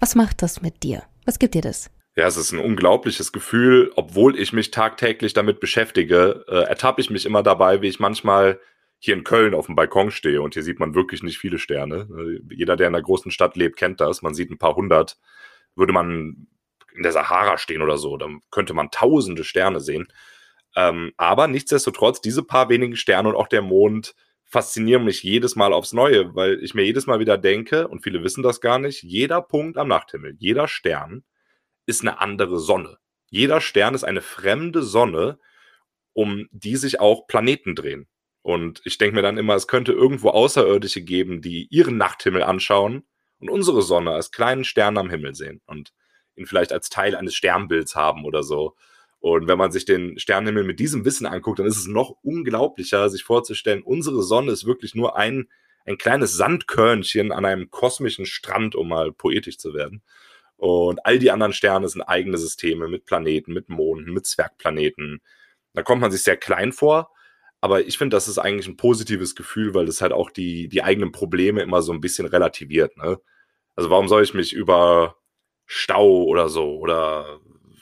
was 0.00 0.14
macht 0.14 0.42
das 0.42 0.60
mit 0.60 0.82
dir? 0.82 1.02
Was 1.24 1.38
gibt 1.38 1.54
dir 1.54 1.62
das? 1.62 1.90
Ja, 2.16 2.26
es 2.26 2.36
ist 2.38 2.52
ein 2.52 2.60
unglaubliches 2.60 3.30
Gefühl. 3.32 3.92
Obwohl 3.94 4.38
ich 4.38 4.52
mich 4.52 4.70
tagtäglich 4.70 5.34
damit 5.34 5.60
beschäftige, 5.60 6.44
äh, 6.48 6.62
ertappe 6.64 7.00
ich 7.00 7.10
mich 7.10 7.26
immer 7.26 7.42
dabei, 7.42 7.82
wie 7.82 7.88
ich 7.88 8.00
manchmal 8.00 8.58
hier 8.98 9.14
in 9.14 9.24
Köln 9.24 9.54
auf 9.54 9.66
dem 9.66 9.74
Balkon 9.76 10.10
stehe 10.10 10.40
und 10.40 10.54
hier 10.54 10.62
sieht 10.62 10.80
man 10.80 10.94
wirklich 10.94 11.22
nicht 11.22 11.38
viele 11.38 11.58
Sterne. 11.58 12.08
Jeder, 12.50 12.76
der 12.76 12.88
in 12.88 12.94
einer 12.94 13.02
großen 13.02 13.30
Stadt 13.30 13.54
lebt, 13.56 13.76
kennt 13.76 14.00
das. 14.00 14.22
Man 14.22 14.32
sieht 14.34 14.50
ein 14.50 14.58
paar 14.58 14.74
hundert. 14.76 15.18
Würde 15.74 15.92
man 15.92 16.48
in 16.94 17.02
der 17.02 17.12
Sahara 17.12 17.58
stehen 17.58 17.82
oder 17.82 17.98
so, 17.98 18.16
dann 18.16 18.40
könnte 18.50 18.72
man 18.72 18.90
tausende 18.90 19.44
Sterne 19.44 19.80
sehen. 19.80 20.08
Ähm, 20.74 21.12
aber 21.18 21.46
nichtsdestotrotz, 21.48 22.22
diese 22.22 22.42
paar 22.42 22.70
wenigen 22.70 22.96
Sterne 22.96 23.28
und 23.28 23.36
auch 23.36 23.48
der 23.48 23.60
Mond 23.62 24.14
faszinieren 24.44 25.04
mich 25.04 25.22
jedes 25.22 25.56
Mal 25.56 25.74
aufs 25.74 25.92
Neue, 25.92 26.34
weil 26.34 26.62
ich 26.62 26.74
mir 26.74 26.84
jedes 26.84 27.06
Mal 27.06 27.20
wieder 27.20 27.36
denke, 27.36 27.88
und 27.88 28.02
viele 28.02 28.22
wissen 28.24 28.42
das 28.42 28.62
gar 28.62 28.78
nicht, 28.78 29.02
jeder 29.02 29.42
Punkt 29.42 29.76
am 29.76 29.88
Nachthimmel, 29.88 30.36
jeder 30.38 30.68
Stern 30.68 31.24
ist 31.86 32.02
eine 32.02 32.20
andere 32.20 32.58
Sonne. 32.58 32.98
Jeder 33.30 33.60
Stern 33.60 33.94
ist 33.94 34.04
eine 34.04 34.22
fremde 34.22 34.82
Sonne, 34.82 35.38
um 36.12 36.48
die 36.50 36.76
sich 36.76 37.00
auch 37.00 37.26
Planeten 37.26 37.74
drehen. 37.74 38.08
Und 38.42 38.80
ich 38.84 38.98
denke 38.98 39.16
mir 39.16 39.22
dann 39.22 39.38
immer, 39.38 39.54
es 39.54 39.66
könnte 39.66 39.92
irgendwo 39.92 40.30
Außerirdische 40.30 41.02
geben, 41.02 41.42
die 41.42 41.66
ihren 41.70 41.96
Nachthimmel 41.96 42.42
anschauen 42.42 43.04
und 43.40 43.50
unsere 43.50 43.82
Sonne 43.82 44.12
als 44.12 44.30
kleinen 44.30 44.64
Stern 44.64 44.98
am 44.98 45.10
Himmel 45.10 45.34
sehen 45.34 45.60
und 45.66 45.92
ihn 46.36 46.46
vielleicht 46.46 46.72
als 46.72 46.88
Teil 46.88 47.16
eines 47.16 47.34
Sternbilds 47.34 47.96
haben 47.96 48.24
oder 48.24 48.42
so. 48.42 48.76
Und 49.18 49.48
wenn 49.48 49.58
man 49.58 49.72
sich 49.72 49.84
den 49.84 50.18
Sternenhimmel 50.18 50.62
mit 50.62 50.78
diesem 50.78 51.04
Wissen 51.04 51.26
anguckt, 51.26 51.58
dann 51.58 51.66
ist 51.66 51.78
es 51.78 51.88
noch 51.88 52.10
unglaublicher, 52.22 53.08
sich 53.08 53.24
vorzustellen, 53.24 53.82
unsere 53.82 54.22
Sonne 54.22 54.52
ist 54.52 54.66
wirklich 54.66 54.94
nur 54.94 55.16
ein, 55.16 55.48
ein 55.84 55.98
kleines 55.98 56.34
Sandkörnchen 56.34 57.32
an 57.32 57.44
einem 57.44 57.70
kosmischen 57.70 58.26
Strand, 58.26 58.74
um 58.74 58.88
mal 58.88 59.12
poetisch 59.12 59.58
zu 59.58 59.74
werden. 59.74 60.02
Und 60.56 61.04
all 61.04 61.18
die 61.18 61.30
anderen 61.30 61.52
Sterne 61.52 61.88
sind 61.88 62.02
eigene 62.02 62.38
Systeme 62.38 62.88
mit 62.88 63.04
Planeten, 63.04 63.52
mit 63.52 63.68
Monden, 63.68 64.12
mit 64.12 64.26
Zwergplaneten. 64.26 65.20
Da 65.74 65.82
kommt 65.82 66.00
man 66.00 66.10
sich 66.10 66.22
sehr 66.22 66.36
klein 66.36 66.72
vor, 66.72 67.12
aber 67.60 67.82
ich 67.86 67.98
finde, 67.98 68.16
das 68.16 68.28
ist 68.28 68.38
eigentlich 68.38 68.68
ein 68.68 68.76
positives 68.76 69.34
Gefühl, 69.34 69.74
weil 69.74 69.86
das 69.86 70.00
halt 70.00 70.12
auch 70.12 70.30
die, 70.30 70.68
die 70.68 70.82
eigenen 70.82 71.12
Probleme 71.12 71.62
immer 71.62 71.82
so 71.82 71.92
ein 71.92 72.00
bisschen 72.00 72.26
relativiert. 72.26 72.96
Ne? 72.96 73.18
Also 73.76 73.90
warum 73.90 74.08
soll 74.08 74.22
ich 74.22 74.34
mich 74.34 74.52
über 74.52 75.16
Stau 75.66 76.24
oder 76.24 76.48
so 76.48 76.78
oder 76.78 77.40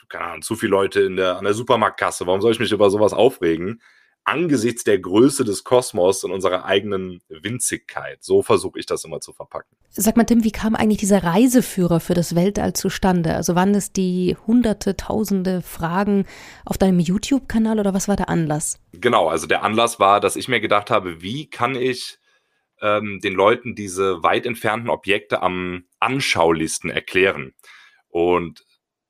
keine 0.09 0.25
Ahnung, 0.25 0.43
zu 0.43 0.57
viele 0.57 0.71
Leute 0.71 1.01
in 1.03 1.17
der, 1.17 1.39
an 1.39 1.45
der 1.45 1.55
Supermarktkasse, 1.55 2.27
warum 2.27 2.41
soll 2.41 2.53
ich 2.53 2.61
mich 2.61 2.73
über 2.73 2.91
sowas 2.91 3.13
aufregen? 3.13 3.83
Angesichts 4.25 4.85
der 4.85 4.99
Größe 4.99 5.45
des 5.45 5.65
Kosmos 5.65 6.25
und 6.25 6.33
unserer 6.33 6.65
eigenen 6.65 7.21
Winzigkeit. 7.29 8.25
So 8.25 8.43
versuche 8.43 8.79
ich 8.79 8.87
das 8.87 9.05
immer 9.05 9.21
zu 9.21 9.33
verpacken. 9.33 9.77
Sag 9.91 10.17
mal, 10.17 10.25
Tim, 10.25 10.43
wie 10.45 10.51
kam 10.51 10.75
eigentlich 10.75 10.99
dieser 10.99 11.23
Reiseführer 11.23 12.01
für 12.01 12.15
das 12.15 12.35
Weltall 12.35 12.73
zustande? 12.73 13.35
Also 13.37 13.55
waren 13.55 13.73
das 13.73 13.93
die 13.93 14.37
hunderte, 14.47 14.97
tausende 14.97 15.63
Fragen 15.63 16.27
auf 16.65 16.79
deinem 16.79 17.01
YouTube-Kanal 17.01 17.79
oder 17.79 17.95
was 17.95 18.09
war 18.09 18.17
der 18.17 18.29
Anlass? 18.29 18.81
Genau, 18.93 19.29
also 19.29 19.47
der 19.47 19.63
Anlass 19.63 20.01
war, 20.01 20.21
dass 20.21 20.37
ich 20.37 20.49
mir 20.49 20.61
gedacht 20.61 20.91
habe, 20.91 21.23
wie 21.23 21.49
kann 21.49 21.77
ich 21.77 22.19
ähm, 22.81 23.21
den 23.23 23.35
Leuten 23.35 23.75
diese 23.75 24.23
weit 24.23 24.47
entfernten 24.47 24.91
Objekte 24.91 25.43
am 25.43 25.85
anschaulichsten 26.01 26.91
erklären? 26.91 27.53
Und 28.09 28.65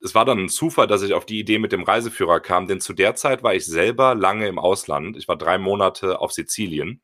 es 0.04 0.14
war 0.14 0.26
dann 0.26 0.38
ein 0.38 0.48
Zufall, 0.50 0.86
dass 0.86 1.00
ich 1.00 1.14
auf 1.14 1.24
die 1.24 1.38
Idee 1.38 1.58
mit 1.58 1.72
dem 1.72 1.82
Reiseführer 1.82 2.40
kam, 2.40 2.66
denn 2.66 2.80
zu 2.80 2.92
der 2.92 3.14
Zeit 3.14 3.42
war 3.42 3.54
ich 3.54 3.64
selber 3.64 4.14
lange 4.14 4.46
im 4.48 4.58
Ausland. 4.58 5.16
Ich 5.16 5.28
war 5.28 5.36
drei 5.36 5.56
Monate 5.56 6.20
auf 6.20 6.30
Sizilien, 6.30 7.00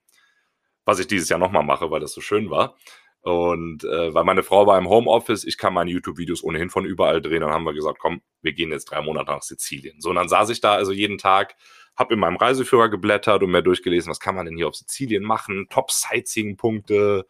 was 0.84 0.98
ich 0.98 1.06
dieses 1.06 1.30
Jahr 1.30 1.38
nochmal 1.38 1.64
mache, 1.64 1.90
weil 1.90 2.00
das 2.00 2.12
so 2.12 2.20
schön 2.20 2.50
war. 2.50 2.76
Und 3.22 3.84
äh, 3.84 4.12
weil 4.12 4.24
meine 4.24 4.42
Frau 4.42 4.66
war 4.66 4.78
im 4.78 4.88
Homeoffice, 4.88 5.44
ich 5.44 5.56
kann 5.56 5.72
meine 5.72 5.90
YouTube-Videos 5.90 6.42
ohnehin 6.42 6.68
von 6.68 6.84
überall 6.84 7.22
drehen, 7.22 7.40
dann 7.40 7.52
haben 7.52 7.64
wir 7.64 7.72
gesagt, 7.72 7.98
komm, 7.98 8.20
wir 8.42 8.52
gehen 8.52 8.70
jetzt 8.70 8.90
drei 8.90 9.00
Monate 9.00 9.30
nach 9.30 9.42
Sizilien. 9.42 10.00
So, 10.00 10.10
und 10.10 10.16
dann 10.16 10.28
saß 10.28 10.50
ich 10.50 10.60
da 10.60 10.74
also 10.74 10.92
jeden 10.92 11.16
Tag, 11.16 11.56
habe 11.96 12.12
in 12.14 12.20
meinem 12.20 12.36
Reiseführer 12.36 12.90
geblättert 12.90 13.42
und 13.42 13.50
mir 13.50 13.62
durchgelesen, 13.62 14.10
was 14.10 14.20
kann 14.20 14.34
man 14.34 14.44
denn 14.44 14.56
hier 14.56 14.68
auf 14.68 14.76
Sizilien 14.76 15.22
machen, 15.22 15.68
Top-Sightseeing-Punkte, 15.70 17.26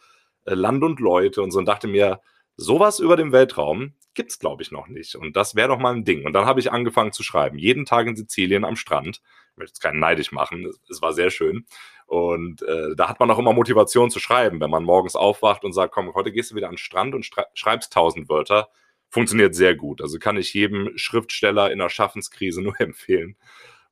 äh, 0.47 0.55
Land 0.55 0.83
und 0.83 0.99
Leute 0.99 1.43
und 1.43 1.53
so 1.53 1.61
und 1.61 1.67
dachte 1.67 1.87
mir, 1.87 2.21
sowas 2.57 2.99
über 2.99 3.17
den 3.17 3.31
Weltraum, 3.33 3.95
gibt's 4.15 4.39
glaube 4.39 4.63
ich 4.63 4.71
noch 4.71 4.89
nicht. 4.89 5.15
Und 5.15 5.37
das 5.37 5.55
wäre 5.55 5.69
doch 5.69 5.79
mal 5.79 5.95
ein 5.95 6.05
Ding. 6.05 6.25
Und 6.27 6.33
dann 6.33 6.47
habe 6.47 6.61
ich 6.61 6.73
angefangen 6.73 7.13
zu 7.13 7.23
schreiben. 7.23 7.59
Jeden 7.59 7.85
Tag 7.85 8.07
in 8.07 8.17
Sizilien 8.17 8.65
am 8.65 8.77
Strand. 8.77 9.21
Ich 9.53 9.57
möchte 9.57 9.71
jetzt 9.71 9.81
keinen 9.81 10.01
neidisch 10.01 10.33
machen. 10.33 10.65
Es, 10.67 10.81
es 10.89 11.03
war 11.03 11.13
sehr 11.13 11.31
schön. 11.31 11.67
Und 12.07 12.63
äh, 12.63 12.97
da 12.97 13.09
hat 13.09 13.21
man 13.21 13.31
auch 13.31 13.39
immer 13.39 13.53
Motivation 13.53 14.11
zu 14.11 14.19
schreiben, 14.19 14.61
wenn 14.61 14.71
man 14.71 14.85
morgens 14.85 15.15
aufwacht 15.15 15.65
und 15.65 15.73
sagt, 15.73 15.95
komm, 15.95 16.13
heute 16.15 16.33
gehst 16.33 16.51
du 16.51 16.57
wieder 16.57 16.67
an 16.67 16.75
den 16.75 16.79
Strand 16.79 17.15
und 17.15 17.29
schreibst 17.55 17.93
tausend 17.93 18.29
Wörter. 18.29 18.69
Funktioniert 19.11 19.55
sehr 19.55 19.77
gut. 19.77 20.01
Also 20.01 20.19
kann 20.19 20.37
ich 20.37 20.55
jedem 20.55 20.97
Schriftsteller 20.97 21.71
in 21.71 21.79
der 21.79 21.89
Schaffenskrise 21.89 22.63
nur 22.63 22.81
empfehlen. 22.81 23.37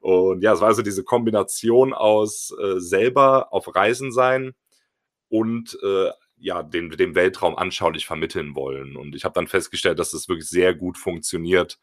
Und 0.00 0.42
ja, 0.42 0.52
es 0.52 0.60
war 0.60 0.68
also 0.68 0.82
diese 0.82 1.04
Kombination 1.04 1.92
aus 1.92 2.54
äh, 2.60 2.78
selber 2.78 3.52
auf 3.52 3.74
Reisen 3.74 4.12
sein 4.12 4.54
und 5.28 5.78
äh, 5.82 6.10
ja, 6.40 6.62
den, 6.62 6.90
den 6.90 7.14
Weltraum 7.14 7.56
anschaulich 7.56 8.06
vermitteln 8.06 8.54
wollen. 8.54 8.96
Und 8.96 9.14
ich 9.14 9.24
habe 9.24 9.34
dann 9.34 9.46
festgestellt, 9.46 9.98
dass 9.98 10.12
das 10.12 10.28
wirklich 10.28 10.48
sehr 10.48 10.74
gut 10.74 10.98
funktioniert, 10.98 11.78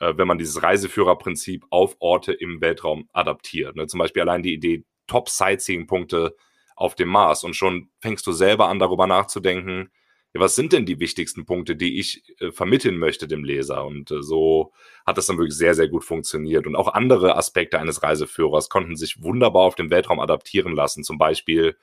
äh, 0.00 0.14
wenn 0.16 0.28
man 0.28 0.38
dieses 0.38 0.62
Reiseführerprinzip 0.62 1.66
auf 1.70 1.96
Orte 2.00 2.32
im 2.32 2.60
Weltraum 2.60 3.08
adaptiert. 3.12 3.76
Ne? 3.76 3.86
Zum 3.86 3.98
Beispiel 3.98 4.22
allein 4.22 4.42
die 4.42 4.54
Idee 4.54 4.84
Top-Sightseeing-Punkte 5.06 6.36
auf 6.76 6.94
dem 6.94 7.08
Mars. 7.08 7.44
Und 7.44 7.54
schon 7.54 7.90
fängst 8.00 8.26
du 8.26 8.32
selber 8.32 8.68
an, 8.68 8.78
darüber 8.78 9.06
nachzudenken, 9.06 9.90
ja, 10.32 10.40
was 10.40 10.54
sind 10.54 10.72
denn 10.72 10.86
die 10.86 11.00
wichtigsten 11.00 11.44
Punkte, 11.44 11.74
die 11.74 11.98
ich 11.98 12.22
äh, 12.40 12.52
vermitteln 12.52 12.98
möchte 12.98 13.26
dem 13.26 13.42
Leser? 13.44 13.84
Und 13.84 14.12
äh, 14.12 14.22
so 14.22 14.72
hat 15.04 15.18
das 15.18 15.26
dann 15.26 15.38
wirklich 15.38 15.56
sehr, 15.56 15.74
sehr 15.74 15.88
gut 15.88 16.04
funktioniert. 16.04 16.66
Und 16.66 16.76
auch 16.76 16.94
andere 16.94 17.36
Aspekte 17.36 17.80
eines 17.80 18.02
Reiseführers 18.02 18.68
konnten 18.68 18.96
sich 18.96 19.22
wunderbar 19.22 19.62
auf 19.62 19.74
den 19.74 19.90
Weltraum 19.90 20.20
adaptieren 20.20 20.74
lassen. 20.74 21.02
Zum 21.02 21.18
Beispiel 21.18 21.76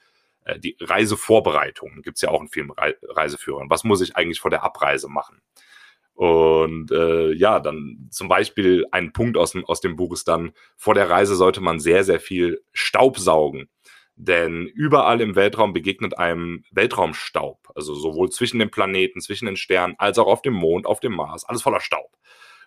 äh, 0.46 0.60
die 0.60 0.78
Reisevorbereitung 0.80 2.02
gibt 2.02 2.18
es 2.18 2.22
ja 2.22 2.30
auch 2.30 2.42
in 2.42 2.48
vielen 2.48 2.72
Reiseführern. 2.72 3.70
Was 3.70 3.84
muss 3.84 4.02
ich 4.02 4.16
eigentlich 4.16 4.40
vor 4.40 4.52
der 4.52 4.64
Abreise 4.64 5.10
machen? 5.10 5.42
Und 6.14 6.90
äh, 6.92 7.32
ja, 7.34 7.60
dann 7.60 8.08
zum 8.10 8.28
Beispiel 8.28 8.88
ein 8.92 9.14
Punkt 9.14 9.38
aus 9.38 9.52
dem, 9.52 9.64
aus 9.66 9.82
dem 9.82 9.96
Buch 9.96 10.14
ist 10.14 10.28
dann, 10.28 10.52
vor 10.76 10.96
der 10.96 11.12
Reise 11.12 11.36
sollte 11.36 11.62
man 11.62 11.80
sehr, 11.80 12.04
sehr 12.04 12.20
viel 12.20 12.64
Staub 12.74 13.20
saugen. 13.20 13.70
Denn 14.16 14.66
überall 14.66 15.22
im 15.22 15.36
Weltraum 15.36 15.74
begegnet 15.74 16.18
einem 16.18 16.64
Weltraumstaub. 16.72 17.60
Also 17.76 17.94
sowohl 17.94 18.32
zwischen 18.32 18.58
den 18.58 18.72
Planeten, 18.72 19.22
zwischen 19.22 19.46
den 19.46 19.58
Sternen, 19.58 19.94
als 20.00 20.18
auch 20.18 20.26
auf 20.26 20.42
dem 20.42 20.56
Mond, 20.56 20.88
auf 20.88 21.00
dem 21.00 21.14
Mars. 21.14 21.46
Alles 21.46 21.62
voller 21.62 21.82
Staub. 21.82 22.18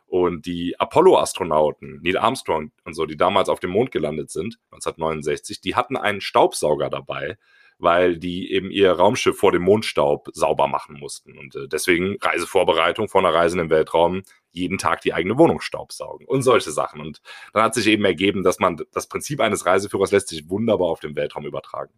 Und 0.07 0.47
die 0.47 0.79
Apollo-Astronauten, 0.79 2.01
Neil 2.03 2.19
Armstrong 2.19 2.71
und 2.85 2.95
so, 2.95 3.05
die 3.05 3.17
damals 3.17 3.49
auf 3.49 3.59
dem 3.59 3.71
Mond 3.71 3.91
gelandet 3.91 4.31
sind, 4.31 4.61
1969, 4.71 5.61
die 5.61 5.75
hatten 5.75 5.97
einen 5.97 6.21
Staubsauger 6.21 6.89
dabei, 6.89 7.37
weil 7.81 8.19
die 8.19 8.53
eben 8.53 8.71
ihr 8.71 8.93
Raumschiff 8.93 9.37
vor 9.37 9.53
dem 9.53 9.63
Mondstaub 9.63 10.29
sauber 10.33 10.69
machen 10.69 10.99
mussten. 10.99 11.39
Und 11.39 11.55
äh, 11.57 11.69
deswegen 11.69 12.17
Reisevorbereitung 12.21 13.09
vor 13.09 13.21
einer 13.21 13.35
Reise 13.35 13.61
im 13.61 13.71
Weltraum, 13.71 14.23
jeden 14.51 14.79
Tag 14.79 15.01
die 15.03 15.15
eigene 15.15 15.39
Wohnung 15.39 15.61
staubsaugen 15.61 16.27
und 16.27 16.43
solche 16.43 16.71
Sachen. 16.71 17.01
Und 17.01 17.21
dann 17.53 17.63
hat 17.63 17.75
sich 17.75 17.87
eben 17.87 18.05
ergeben, 18.05 18.43
dass 18.43 18.59
man 18.59 18.81
das 18.93 19.09
Prinzip 19.09 19.41
eines 19.41 19.67
Reiseführers 19.67 20.11
lässt 20.11 20.29
sich 20.29 20.49
wunderbar 20.49 20.89
auf 20.89 21.01
den 21.01 21.17
Weltraum 21.17 21.47
übertragen. 21.47 21.93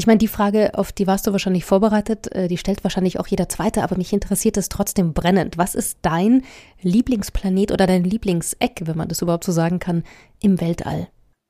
Ich 0.00 0.06
meine, 0.06 0.18
die 0.18 0.28
Frage, 0.28 0.78
auf 0.78 0.92
die 0.92 1.08
warst 1.08 1.26
du 1.26 1.32
wahrscheinlich 1.32 1.64
vorbereitet, 1.64 2.30
äh, 2.30 2.46
die 2.46 2.56
stellt 2.56 2.84
wahrscheinlich 2.84 3.18
auch 3.18 3.26
jeder 3.26 3.48
Zweite, 3.48 3.82
aber 3.82 3.96
mich 3.96 4.12
interessiert 4.12 4.56
es 4.56 4.68
trotzdem 4.68 5.12
brennend. 5.12 5.58
Was 5.58 5.74
ist 5.74 5.98
dein 6.02 6.44
Lieblingsplanet 6.82 7.72
oder 7.72 7.88
dein 7.88 8.04
Lieblingseck, 8.04 8.82
wenn 8.84 8.96
man 8.96 9.08
das 9.08 9.22
überhaupt 9.22 9.42
so 9.42 9.50
sagen 9.50 9.80
kann, 9.80 10.04
im 10.40 10.60
Weltall? 10.60 11.08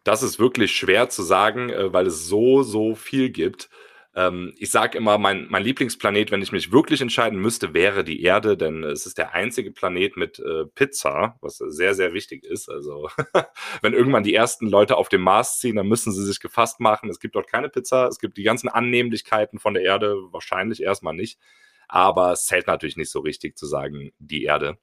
Das 0.09 0.23
ist 0.23 0.39
wirklich 0.39 0.75
schwer 0.75 1.11
zu 1.11 1.23
sagen, 1.23 1.69
äh, 1.69 1.93
weil 1.93 2.07
es 2.07 2.27
so, 2.27 2.63
so 2.63 2.95
viel 2.95 3.29
gibt. 3.29 3.69
Ähm, 4.15 4.55
ich 4.57 4.71
sage 4.71 4.97
immer, 4.97 5.19
mein, 5.19 5.49
mein 5.51 5.63
Lieblingsplanet, 5.63 6.31
wenn 6.31 6.41
ich 6.41 6.51
mich 6.51 6.73
wirklich 6.73 7.03
entscheiden 7.03 7.39
müsste, 7.39 7.75
wäre 7.75 8.05
die 8.05 8.23
Erde, 8.23 8.57
denn 8.57 8.85
es 8.85 9.05
ist 9.05 9.19
der 9.19 9.35
einzige 9.35 9.71
Planet 9.71 10.17
mit 10.17 10.39
äh, 10.39 10.65
Pizza, 10.75 11.37
was 11.43 11.59
sehr, 11.59 11.93
sehr 11.93 12.15
wichtig 12.15 12.43
ist. 12.43 12.71
Also 12.71 13.11
wenn 13.83 13.93
irgendwann 13.93 14.23
die 14.23 14.35
ersten 14.35 14.67
Leute 14.67 14.97
auf 14.97 15.11
dem 15.11 15.21
Mars 15.21 15.59
ziehen, 15.59 15.77
dann 15.77 15.89
müssen 15.89 16.11
sie 16.11 16.25
sich 16.25 16.41
gefasst 16.41 16.81
machen. 16.81 17.11
Es 17.11 17.21
gibt 17.21 17.35
dort 17.35 17.47
keine 17.47 17.69
Pizza, 17.69 18.07
es 18.09 18.19
gibt 18.19 18.39
die 18.39 18.45
ganzen 18.45 18.71
Annehmlichkeiten 18.71 19.59
von 19.59 19.75
der 19.75 19.83
Erde, 19.83 20.17
wahrscheinlich 20.31 20.83
erstmal 20.83 21.13
nicht. 21.13 21.39
Aber 21.87 22.33
es 22.33 22.47
zählt 22.47 22.67
natürlich 22.67 22.97
nicht 22.97 23.11
so 23.11 23.21
richtig 23.21 23.59
zu 23.59 23.67
sagen, 23.67 24.13
die 24.19 24.45
Erde. 24.45 24.79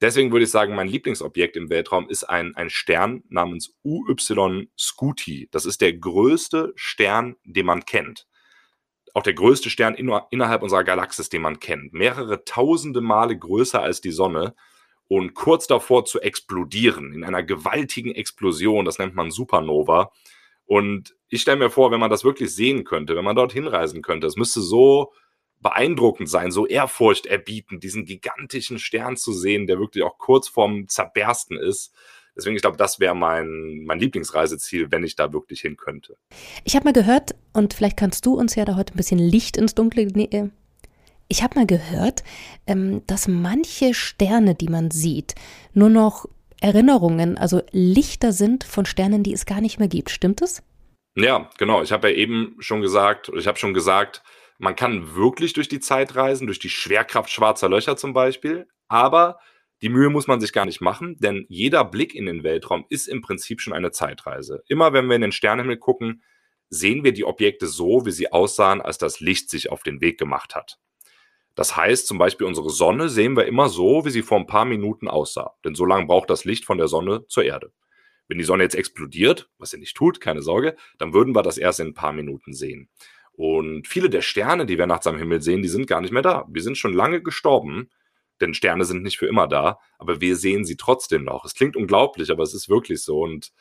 Deswegen 0.00 0.30
würde 0.30 0.44
ich 0.44 0.50
sagen, 0.50 0.74
mein 0.74 0.88
Lieblingsobjekt 0.88 1.56
im 1.56 1.70
Weltraum 1.70 2.08
ist 2.08 2.24
ein, 2.24 2.54
ein 2.54 2.70
Stern 2.70 3.24
namens 3.28 3.76
UY 3.82 4.68
Scuti. 4.78 5.48
Das 5.50 5.66
ist 5.66 5.80
der 5.80 5.92
größte 5.92 6.72
Stern, 6.76 7.36
den 7.44 7.66
man 7.66 7.84
kennt 7.84 8.26
auch 9.18 9.22
der 9.22 9.34
größte 9.34 9.68
Stern 9.68 9.94
in, 9.94 10.12
innerhalb 10.30 10.62
unserer 10.62 10.84
Galaxis, 10.84 11.28
den 11.28 11.42
man 11.42 11.58
kennt. 11.58 11.92
Mehrere 11.92 12.44
tausende 12.44 13.00
Male 13.00 13.36
größer 13.36 13.82
als 13.82 14.00
die 14.00 14.12
Sonne 14.12 14.54
und 15.08 15.34
kurz 15.34 15.66
davor 15.66 16.04
zu 16.04 16.20
explodieren, 16.20 17.12
in 17.12 17.24
einer 17.24 17.42
gewaltigen 17.42 18.14
Explosion. 18.14 18.84
Das 18.84 18.98
nennt 18.98 19.16
man 19.16 19.30
Supernova. 19.30 20.12
Und 20.66 21.16
ich 21.28 21.42
stelle 21.42 21.58
mir 21.58 21.70
vor, 21.70 21.90
wenn 21.90 22.00
man 22.00 22.10
das 22.10 22.24
wirklich 22.24 22.54
sehen 22.54 22.84
könnte, 22.84 23.16
wenn 23.16 23.24
man 23.24 23.36
dort 23.36 23.52
hinreisen 23.52 24.02
könnte, 24.02 24.26
es 24.26 24.36
müsste 24.36 24.60
so 24.60 25.12
beeindruckend 25.60 26.28
sein, 26.28 26.50
so 26.50 26.66
ehrfurchterbietend, 26.66 27.82
diesen 27.82 28.04
gigantischen 28.04 28.78
Stern 28.78 29.16
zu 29.16 29.32
sehen, 29.32 29.66
der 29.66 29.78
wirklich 29.78 30.04
auch 30.04 30.18
kurz 30.18 30.48
vorm 30.48 30.88
Zerbersten 30.88 31.56
ist. 31.56 31.92
Deswegen, 32.36 32.54
ich 32.54 32.62
glaube, 32.62 32.76
das 32.76 33.00
wäre 33.00 33.16
mein, 33.16 33.82
mein 33.84 33.98
Lieblingsreiseziel, 33.98 34.92
wenn 34.92 35.02
ich 35.02 35.16
da 35.16 35.32
wirklich 35.32 35.60
hin 35.60 35.76
könnte. 35.76 36.16
Ich 36.62 36.76
habe 36.76 36.84
mal 36.84 36.92
gehört, 36.92 37.34
und 37.52 37.74
vielleicht 37.74 37.96
kannst 37.96 38.24
du 38.26 38.34
uns 38.34 38.54
ja 38.54 38.64
da 38.64 38.76
heute 38.76 38.94
ein 38.94 38.96
bisschen 38.96 39.18
Licht 39.18 39.56
ins 39.56 39.74
Dunkle. 39.74 40.02
Äh, 40.02 40.50
ich 41.26 41.42
habe 41.42 41.58
mal 41.58 41.66
gehört, 41.66 42.22
ähm, 42.68 43.02
dass 43.08 43.26
manche 43.26 43.92
Sterne, 43.92 44.54
die 44.54 44.68
man 44.68 44.92
sieht, 44.92 45.34
nur 45.74 45.90
noch 45.90 46.26
Erinnerungen, 46.60 47.36
also 47.36 47.62
Lichter 47.72 48.32
sind 48.32 48.62
von 48.62 48.86
Sternen, 48.86 49.24
die 49.24 49.32
es 49.32 49.44
gar 49.44 49.60
nicht 49.60 49.80
mehr 49.80 49.88
gibt. 49.88 50.10
Stimmt 50.10 50.40
es? 50.40 50.62
Ja, 51.16 51.50
genau. 51.58 51.82
Ich 51.82 51.90
habe 51.90 52.10
ja 52.10 52.16
eben 52.16 52.56
schon 52.60 52.80
gesagt, 52.80 53.30
ich 53.36 53.48
habe 53.48 53.58
schon 53.58 53.74
gesagt, 53.74 54.22
man 54.58 54.76
kann 54.76 55.14
wirklich 55.14 55.52
durch 55.52 55.68
die 55.68 55.80
Zeit 55.80 56.16
reisen, 56.16 56.46
durch 56.46 56.58
die 56.58 56.68
Schwerkraft 56.68 57.30
schwarzer 57.30 57.68
Löcher 57.68 57.96
zum 57.96 58.12
Beispiel, 58.12 58.68
aber 58.88 59.38
die 59.80 59.88
Mühe 59.88 60.10
muss 60.10 60.26
man 60.26 60.40
sich 60.40 60.52
gar 60.52 60.64
nicht 60.64 60.80
machen, 60.80 61.16
denn 61.18 61.46
jeder 61.48 61.84
Blick 61.84 62.14
in 62.14 62.26
den 62.26 62.42
Weltraum 62.42 62.84
ist 62.88 63.06
im 63.06 63.22
Prinzip 63.22 63.60
schon 63.60 63.72
eine 63.72 63.92
Zeitreise. 63.92 64.64
Immer 64.66 64.92
wenn 64.92 65.06
wir 65.06 65.14
in 65.14 65.22
den 65.22 65.32
Sternenhimmel 65.32 65.76
gucken, 65.76 66.22
sehen 66.68 67.04
wir 67.04 67.12
die 67.12 67.24
Objekte 67.24 67.68
so, 67.68 68.04
wie 68.04 68.10
sie 68.10 68.32
aussahen, 68.32 68.80
als 68.80 68.98
das 68.98 69.20
Licht 69.20 69.48
sich 69.48 69.70
auf 69.70 69.84
den 69.84 70.00
Weg 70.00 70.18
gemacht 70.18 70.56
hat. 70.56 70.78
Das 71.54 71.76
heißt, 71.76 72.06
zum 72.06 72.18
Beispiel 72.18 72.46
unsere 72.46 72.70
Sonne 72.70 73.08
sehen 73.08 73.36
wir 73.36 73.46
immer 73.46 73.68
so, 73.68 74.04
wie 74.04 74.10
sie 74.10 74.22
vor 74.22 74.38
ein 74.38 74.46
paar 74.46 74.64
Minuten 74.64 75.08
aussah. 75.08 75.54
Denn 75.64 75.74
so 75.74 75.84
lange 75.84 76.06
braucht 76.06 76.30
das 76.30 76.44
Licht 76.44 76.64
von 76.64 76.78
der 76.78 76.88
Sonne 76.88 77.26
zur 77.26 77.44
Erde. 77.44 77.72
Wenn 78.28 78.38
die 78.38 78.44
Sonne 78.44 78.62
jetzt 78.62 78.76
explodiert, 78.76 79.48
was 79.58 79.70
sie 79.70 79.78
nicht 79.78 79.96
tut, 79.96 80.20
keine 80.20 80.42
Sorge, 80.42 80.76
dann 80.98 81.14
würden 81.14 81.34
wir 81.34 81.42
das 81.42 81.58
erst 81.58 81.80
in 81.80 81.88
ein 81.88 81.94
paar 81.94 82.12
Minuten 82.12 82.52
sehen. 82.52 82.90
Und 83.38 83.86
viele 83.86 84.10
der 84.10 84.22
Sterne, 84.22 84.66
die 84.66 84.78
wir 84.78 84.86
nachts 84.86 85.06
am 85.06 85.16
Himmel 85.16 85.40
sehen, 85.40 85.62
die 85.62 85.68
sind 85.68 85.86
gar 85.86 86.00
nicht 86.00 86.12
mehr 86.12 86.22
da. 86.22 86.46
Die 86.48 86.60
sind 86.60 86.76
schon 86.76 86.92
lange 86.92 87.22
gestorben 87.22 87.88
denn 88.40 88.54
Sterne 88.54 88.84
sind 88.84 89.02
nicht 89.02 89.18
für 89.18 89.26
immer 89.26 89.46
da, 89.46 89.78
aber 89.98 90.20
wir 90.20 90.36
sehen 90.36 90.64
sie 90.64 90.76
trotzdem 90.76 91.24
noch. 91.24 91.44
Es 91.44 91.54
klingt 91.54 91.76
unglaublich, 91.76 92.30
aber 92.30 92.42
es 92.42 92.54
ist 92.54 92.68
wirklich 92.68 93.02
so. 93.02 93.20
Und 93.20 93.52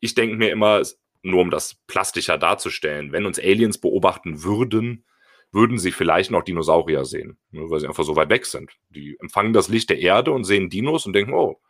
ich 0.00 0.14
denke 0.14 0.36
mir 0.36 0.50
immer, 0.50 0.82
nur 1.22 1.42
um 1.42 1.50
das 1.50 1.76
plastischer 1.86 2.38
darzustellen, 2.38 3.12
wenn 3.12 3.26
uns 3.26 3.38
Aliens 3.38 3.78
beobachten 3.78 4.42
würden, 4.42 5.04
würden 5.52 5.78
sie 5.78 5.92
vielleicht 5.92 6.30
noch 6.30 6.44
Dinosaurier 6.44 7.04
sehen, 7.04 7.38
ne, 7.50 7.68
weil 7.68 7.80
sie 7.80 7.88
einfach 7.88 8.04
so 8.04 8.16
weit 8.16 8.30
weg 8.30 8.46
sind. 8.46 8.70
Die 8.88 9.16
empfangen 9.20 9.52
das 9.52 9.68
Licht 9.68 9.90
der 9.90 9.98
Erde 9.98 10.32
und 10.32 10.44
sehen 10.44 10.70
Dinos 10.70 11.06
und 11.06 11.12
denken, 11.12 11.34
oh, 11.34 11.60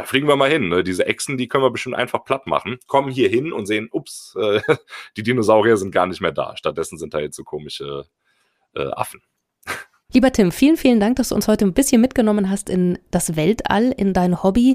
da 0.00 0.06
fliegen 0.06 0.28
wir 0.28 0.36
mal 0.36 0.50
hin. 0.50 0.70
Ne? 0.70 0.82
Diese 0.82 1.04
Echsen, 1.04 1.36
die 1.36 1.46
können 1.46 1.62
wir 1.62 1.70
bestimmt 1.70 1.94
einfach 1.94 2.24
platt 2.24 2.46
machen. 2.46 2.78
Kommen 2.86 3.10
hier 3.10 3.28
hin 3.28 3.52
und 3.52 3.66
sehen, 3.66 3.90
ups, 3.92 4.34
äh, 4.40 4.62
die 5.16 5.22
Dinosaurier 5.22 5.76
sind 5.76 5.92
gar 5.92 6.06
nicht 6.06 6.22
mehr 6.22 6.32
da. 6.32 6.56
Stattdessen 6.56 6.96
sind 6.96 7.12
da 7.12 7.20
jetzt 7.20 7.36
so 7.36 7.44
komische 7.44 8.06
äh, 8.74 8.88
Affen. 8.92 9.20
Lieber 10.12 10.32
Tim, 10.32 10.50
vielen, 10.50 10.76
vielen 10.76 10.98
Dank, 10.98 11.16
dass 11.16 11.28
du 11.28 11.36
uns 11.36 11.46
heute 11.46 11.64
ein 11.64 11.72
bisschen 11.72 12.00
mitgenommen 12.00 12.50
hast 12.50 12.68
in 12.68 12.98
das 13.12 13.36
Weltall, 13.36 13.94
in 13.96 14.12
dein 14.12 14.42
Hobby, 14.42 14.74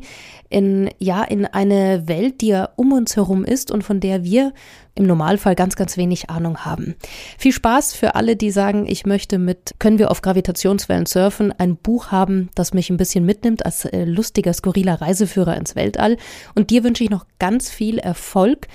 in, 0.49 0.89
ja, 0.97 1.23
in 1.23 1.45
eine 1.45 2.07
Welt, 2.07 2.39
die 2.39 2.47
ja 2.47 2.69
um 2.77 2.93
uns 2.93 3.17
herum 3.17 3.43
ist 3.43 3.69
und 3.69 3.83
von 3.83 3.99
der 3.99 4.23
wir 4.23 4.53
im 4.95 5.05
Normalfall 5.05 5.55
ganz, 5.55 5.75
ganz 5.75 5.97
wenig 5.97 6.29
Ahnung 6.29 6.59
haben. 6.59 6.95
Viel 7.37 7.51
Spaß 7.51 7.93
für 7.93 8.15
alle, 8.15 8.37
die 8.37 8.49
sagen, 8.49 8.85
ich 8.87 9.05
möchte 9.05 9.37
mit 9.37 9.75
Können 9.77 9.99
wir 9.99 10.09
auf 10.09 10.21
Gravitationswellen 10.21 11.05
surfen, 11.05 11.51
ein 11.57 11.75
Buch 11.75 12.11
haben, 12.11 12.49
das 12.55 12.73
mich 12.73 12.89
ein 12.89 12.97
bisschen 12.97 13.25
mitnimmt 13.25 13.65
als 13.65 13.83
äh, 13.83 14.05
lustiger, 14.05 14.53
skurriler 14.53 15.01
Reiseführer 15.01 15.57
ins 15.57 15.75
Weltall. 15.75 16.15
Und 16.55 16.69
dir 16.69 16.85
wünsche 16.85 17.03
ich 17.03 17.09
noch 17.09 17.25
ganz 17.39 17.69
viel 17.69 17.99
Erfolg 17.99 18.67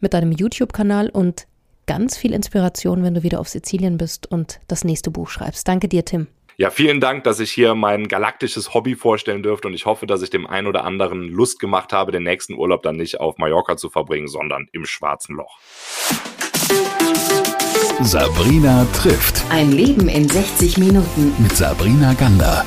mit 0.00 0.14
deinem 0.14 0.32
YouTube-Kanal 0.32 1.10
und 1.10 1.46
ganz 1.86 2.16
viel 2.16 2.32
Inspiration, 2.32 3.02
wenn 3.02 3.14
du 3.14 3.22
wieder 3.22 3.40
auf 3.40 3.48
Sizilien 3.48 3.96
bist 3.96 4.30
und 4.30 4.60
das 4.68 4.84
nächste 4.84 5.10
Buch 5.10 5.28
schreibst. 5.28 5.66
Danke 5.66 5.88
dir, 5.88 6.04
Tim. 6.04 6.26
Ja, 6.58 6.70
vielen 6.70 7.00
Dank, 7.00 7.24
dass 7.24 7.38
ich 7.38 7.52
hier 7.52 7.74
mein 7.74 8.08
galaktisches 8.08 8.72
Hobby 8.72 8.94
vorstellen 8.94 9.42
durfte 9.42 9.68
und 9.68 9.74
ich 9.74 9.84
hoffe, 9.84 10.06
dass 10.06 10.22
ich 10.22 10.30
dem 10.30 10.46
einen 10.46 10.66
oder 10.66 10.84
anderen 10.84 11.28
Lust 11.28 11.60
gemacht 11.60 11.92
habe, 11.92 12.12
den 12.12 12.22
nächsten 12.22 12.54
Urlaub 12.54 12.82
dann 12.82 12.96
nicht 12.96 13.20
auf 13.20 13.36
Mallorca 13.36 13.76
zu 13.76 13.90
verbringen, 13.90 14.26
sondern 14.26 14.66
im 14.72 14.86
Schwarzen 14.86 15.36
Loch. 15.36 15.58
Sabrina 18.00 18.86
trifft. 18.94 19.42
Ein 19.50 19.72
Leben 19.72 20.08
in 20.08 20.28
60 20.28 20.78
Minuten. 20.78 21.34
Mit 21.38 21.56
Sabrina 21.56 22.14
Gander. 22.14 22.64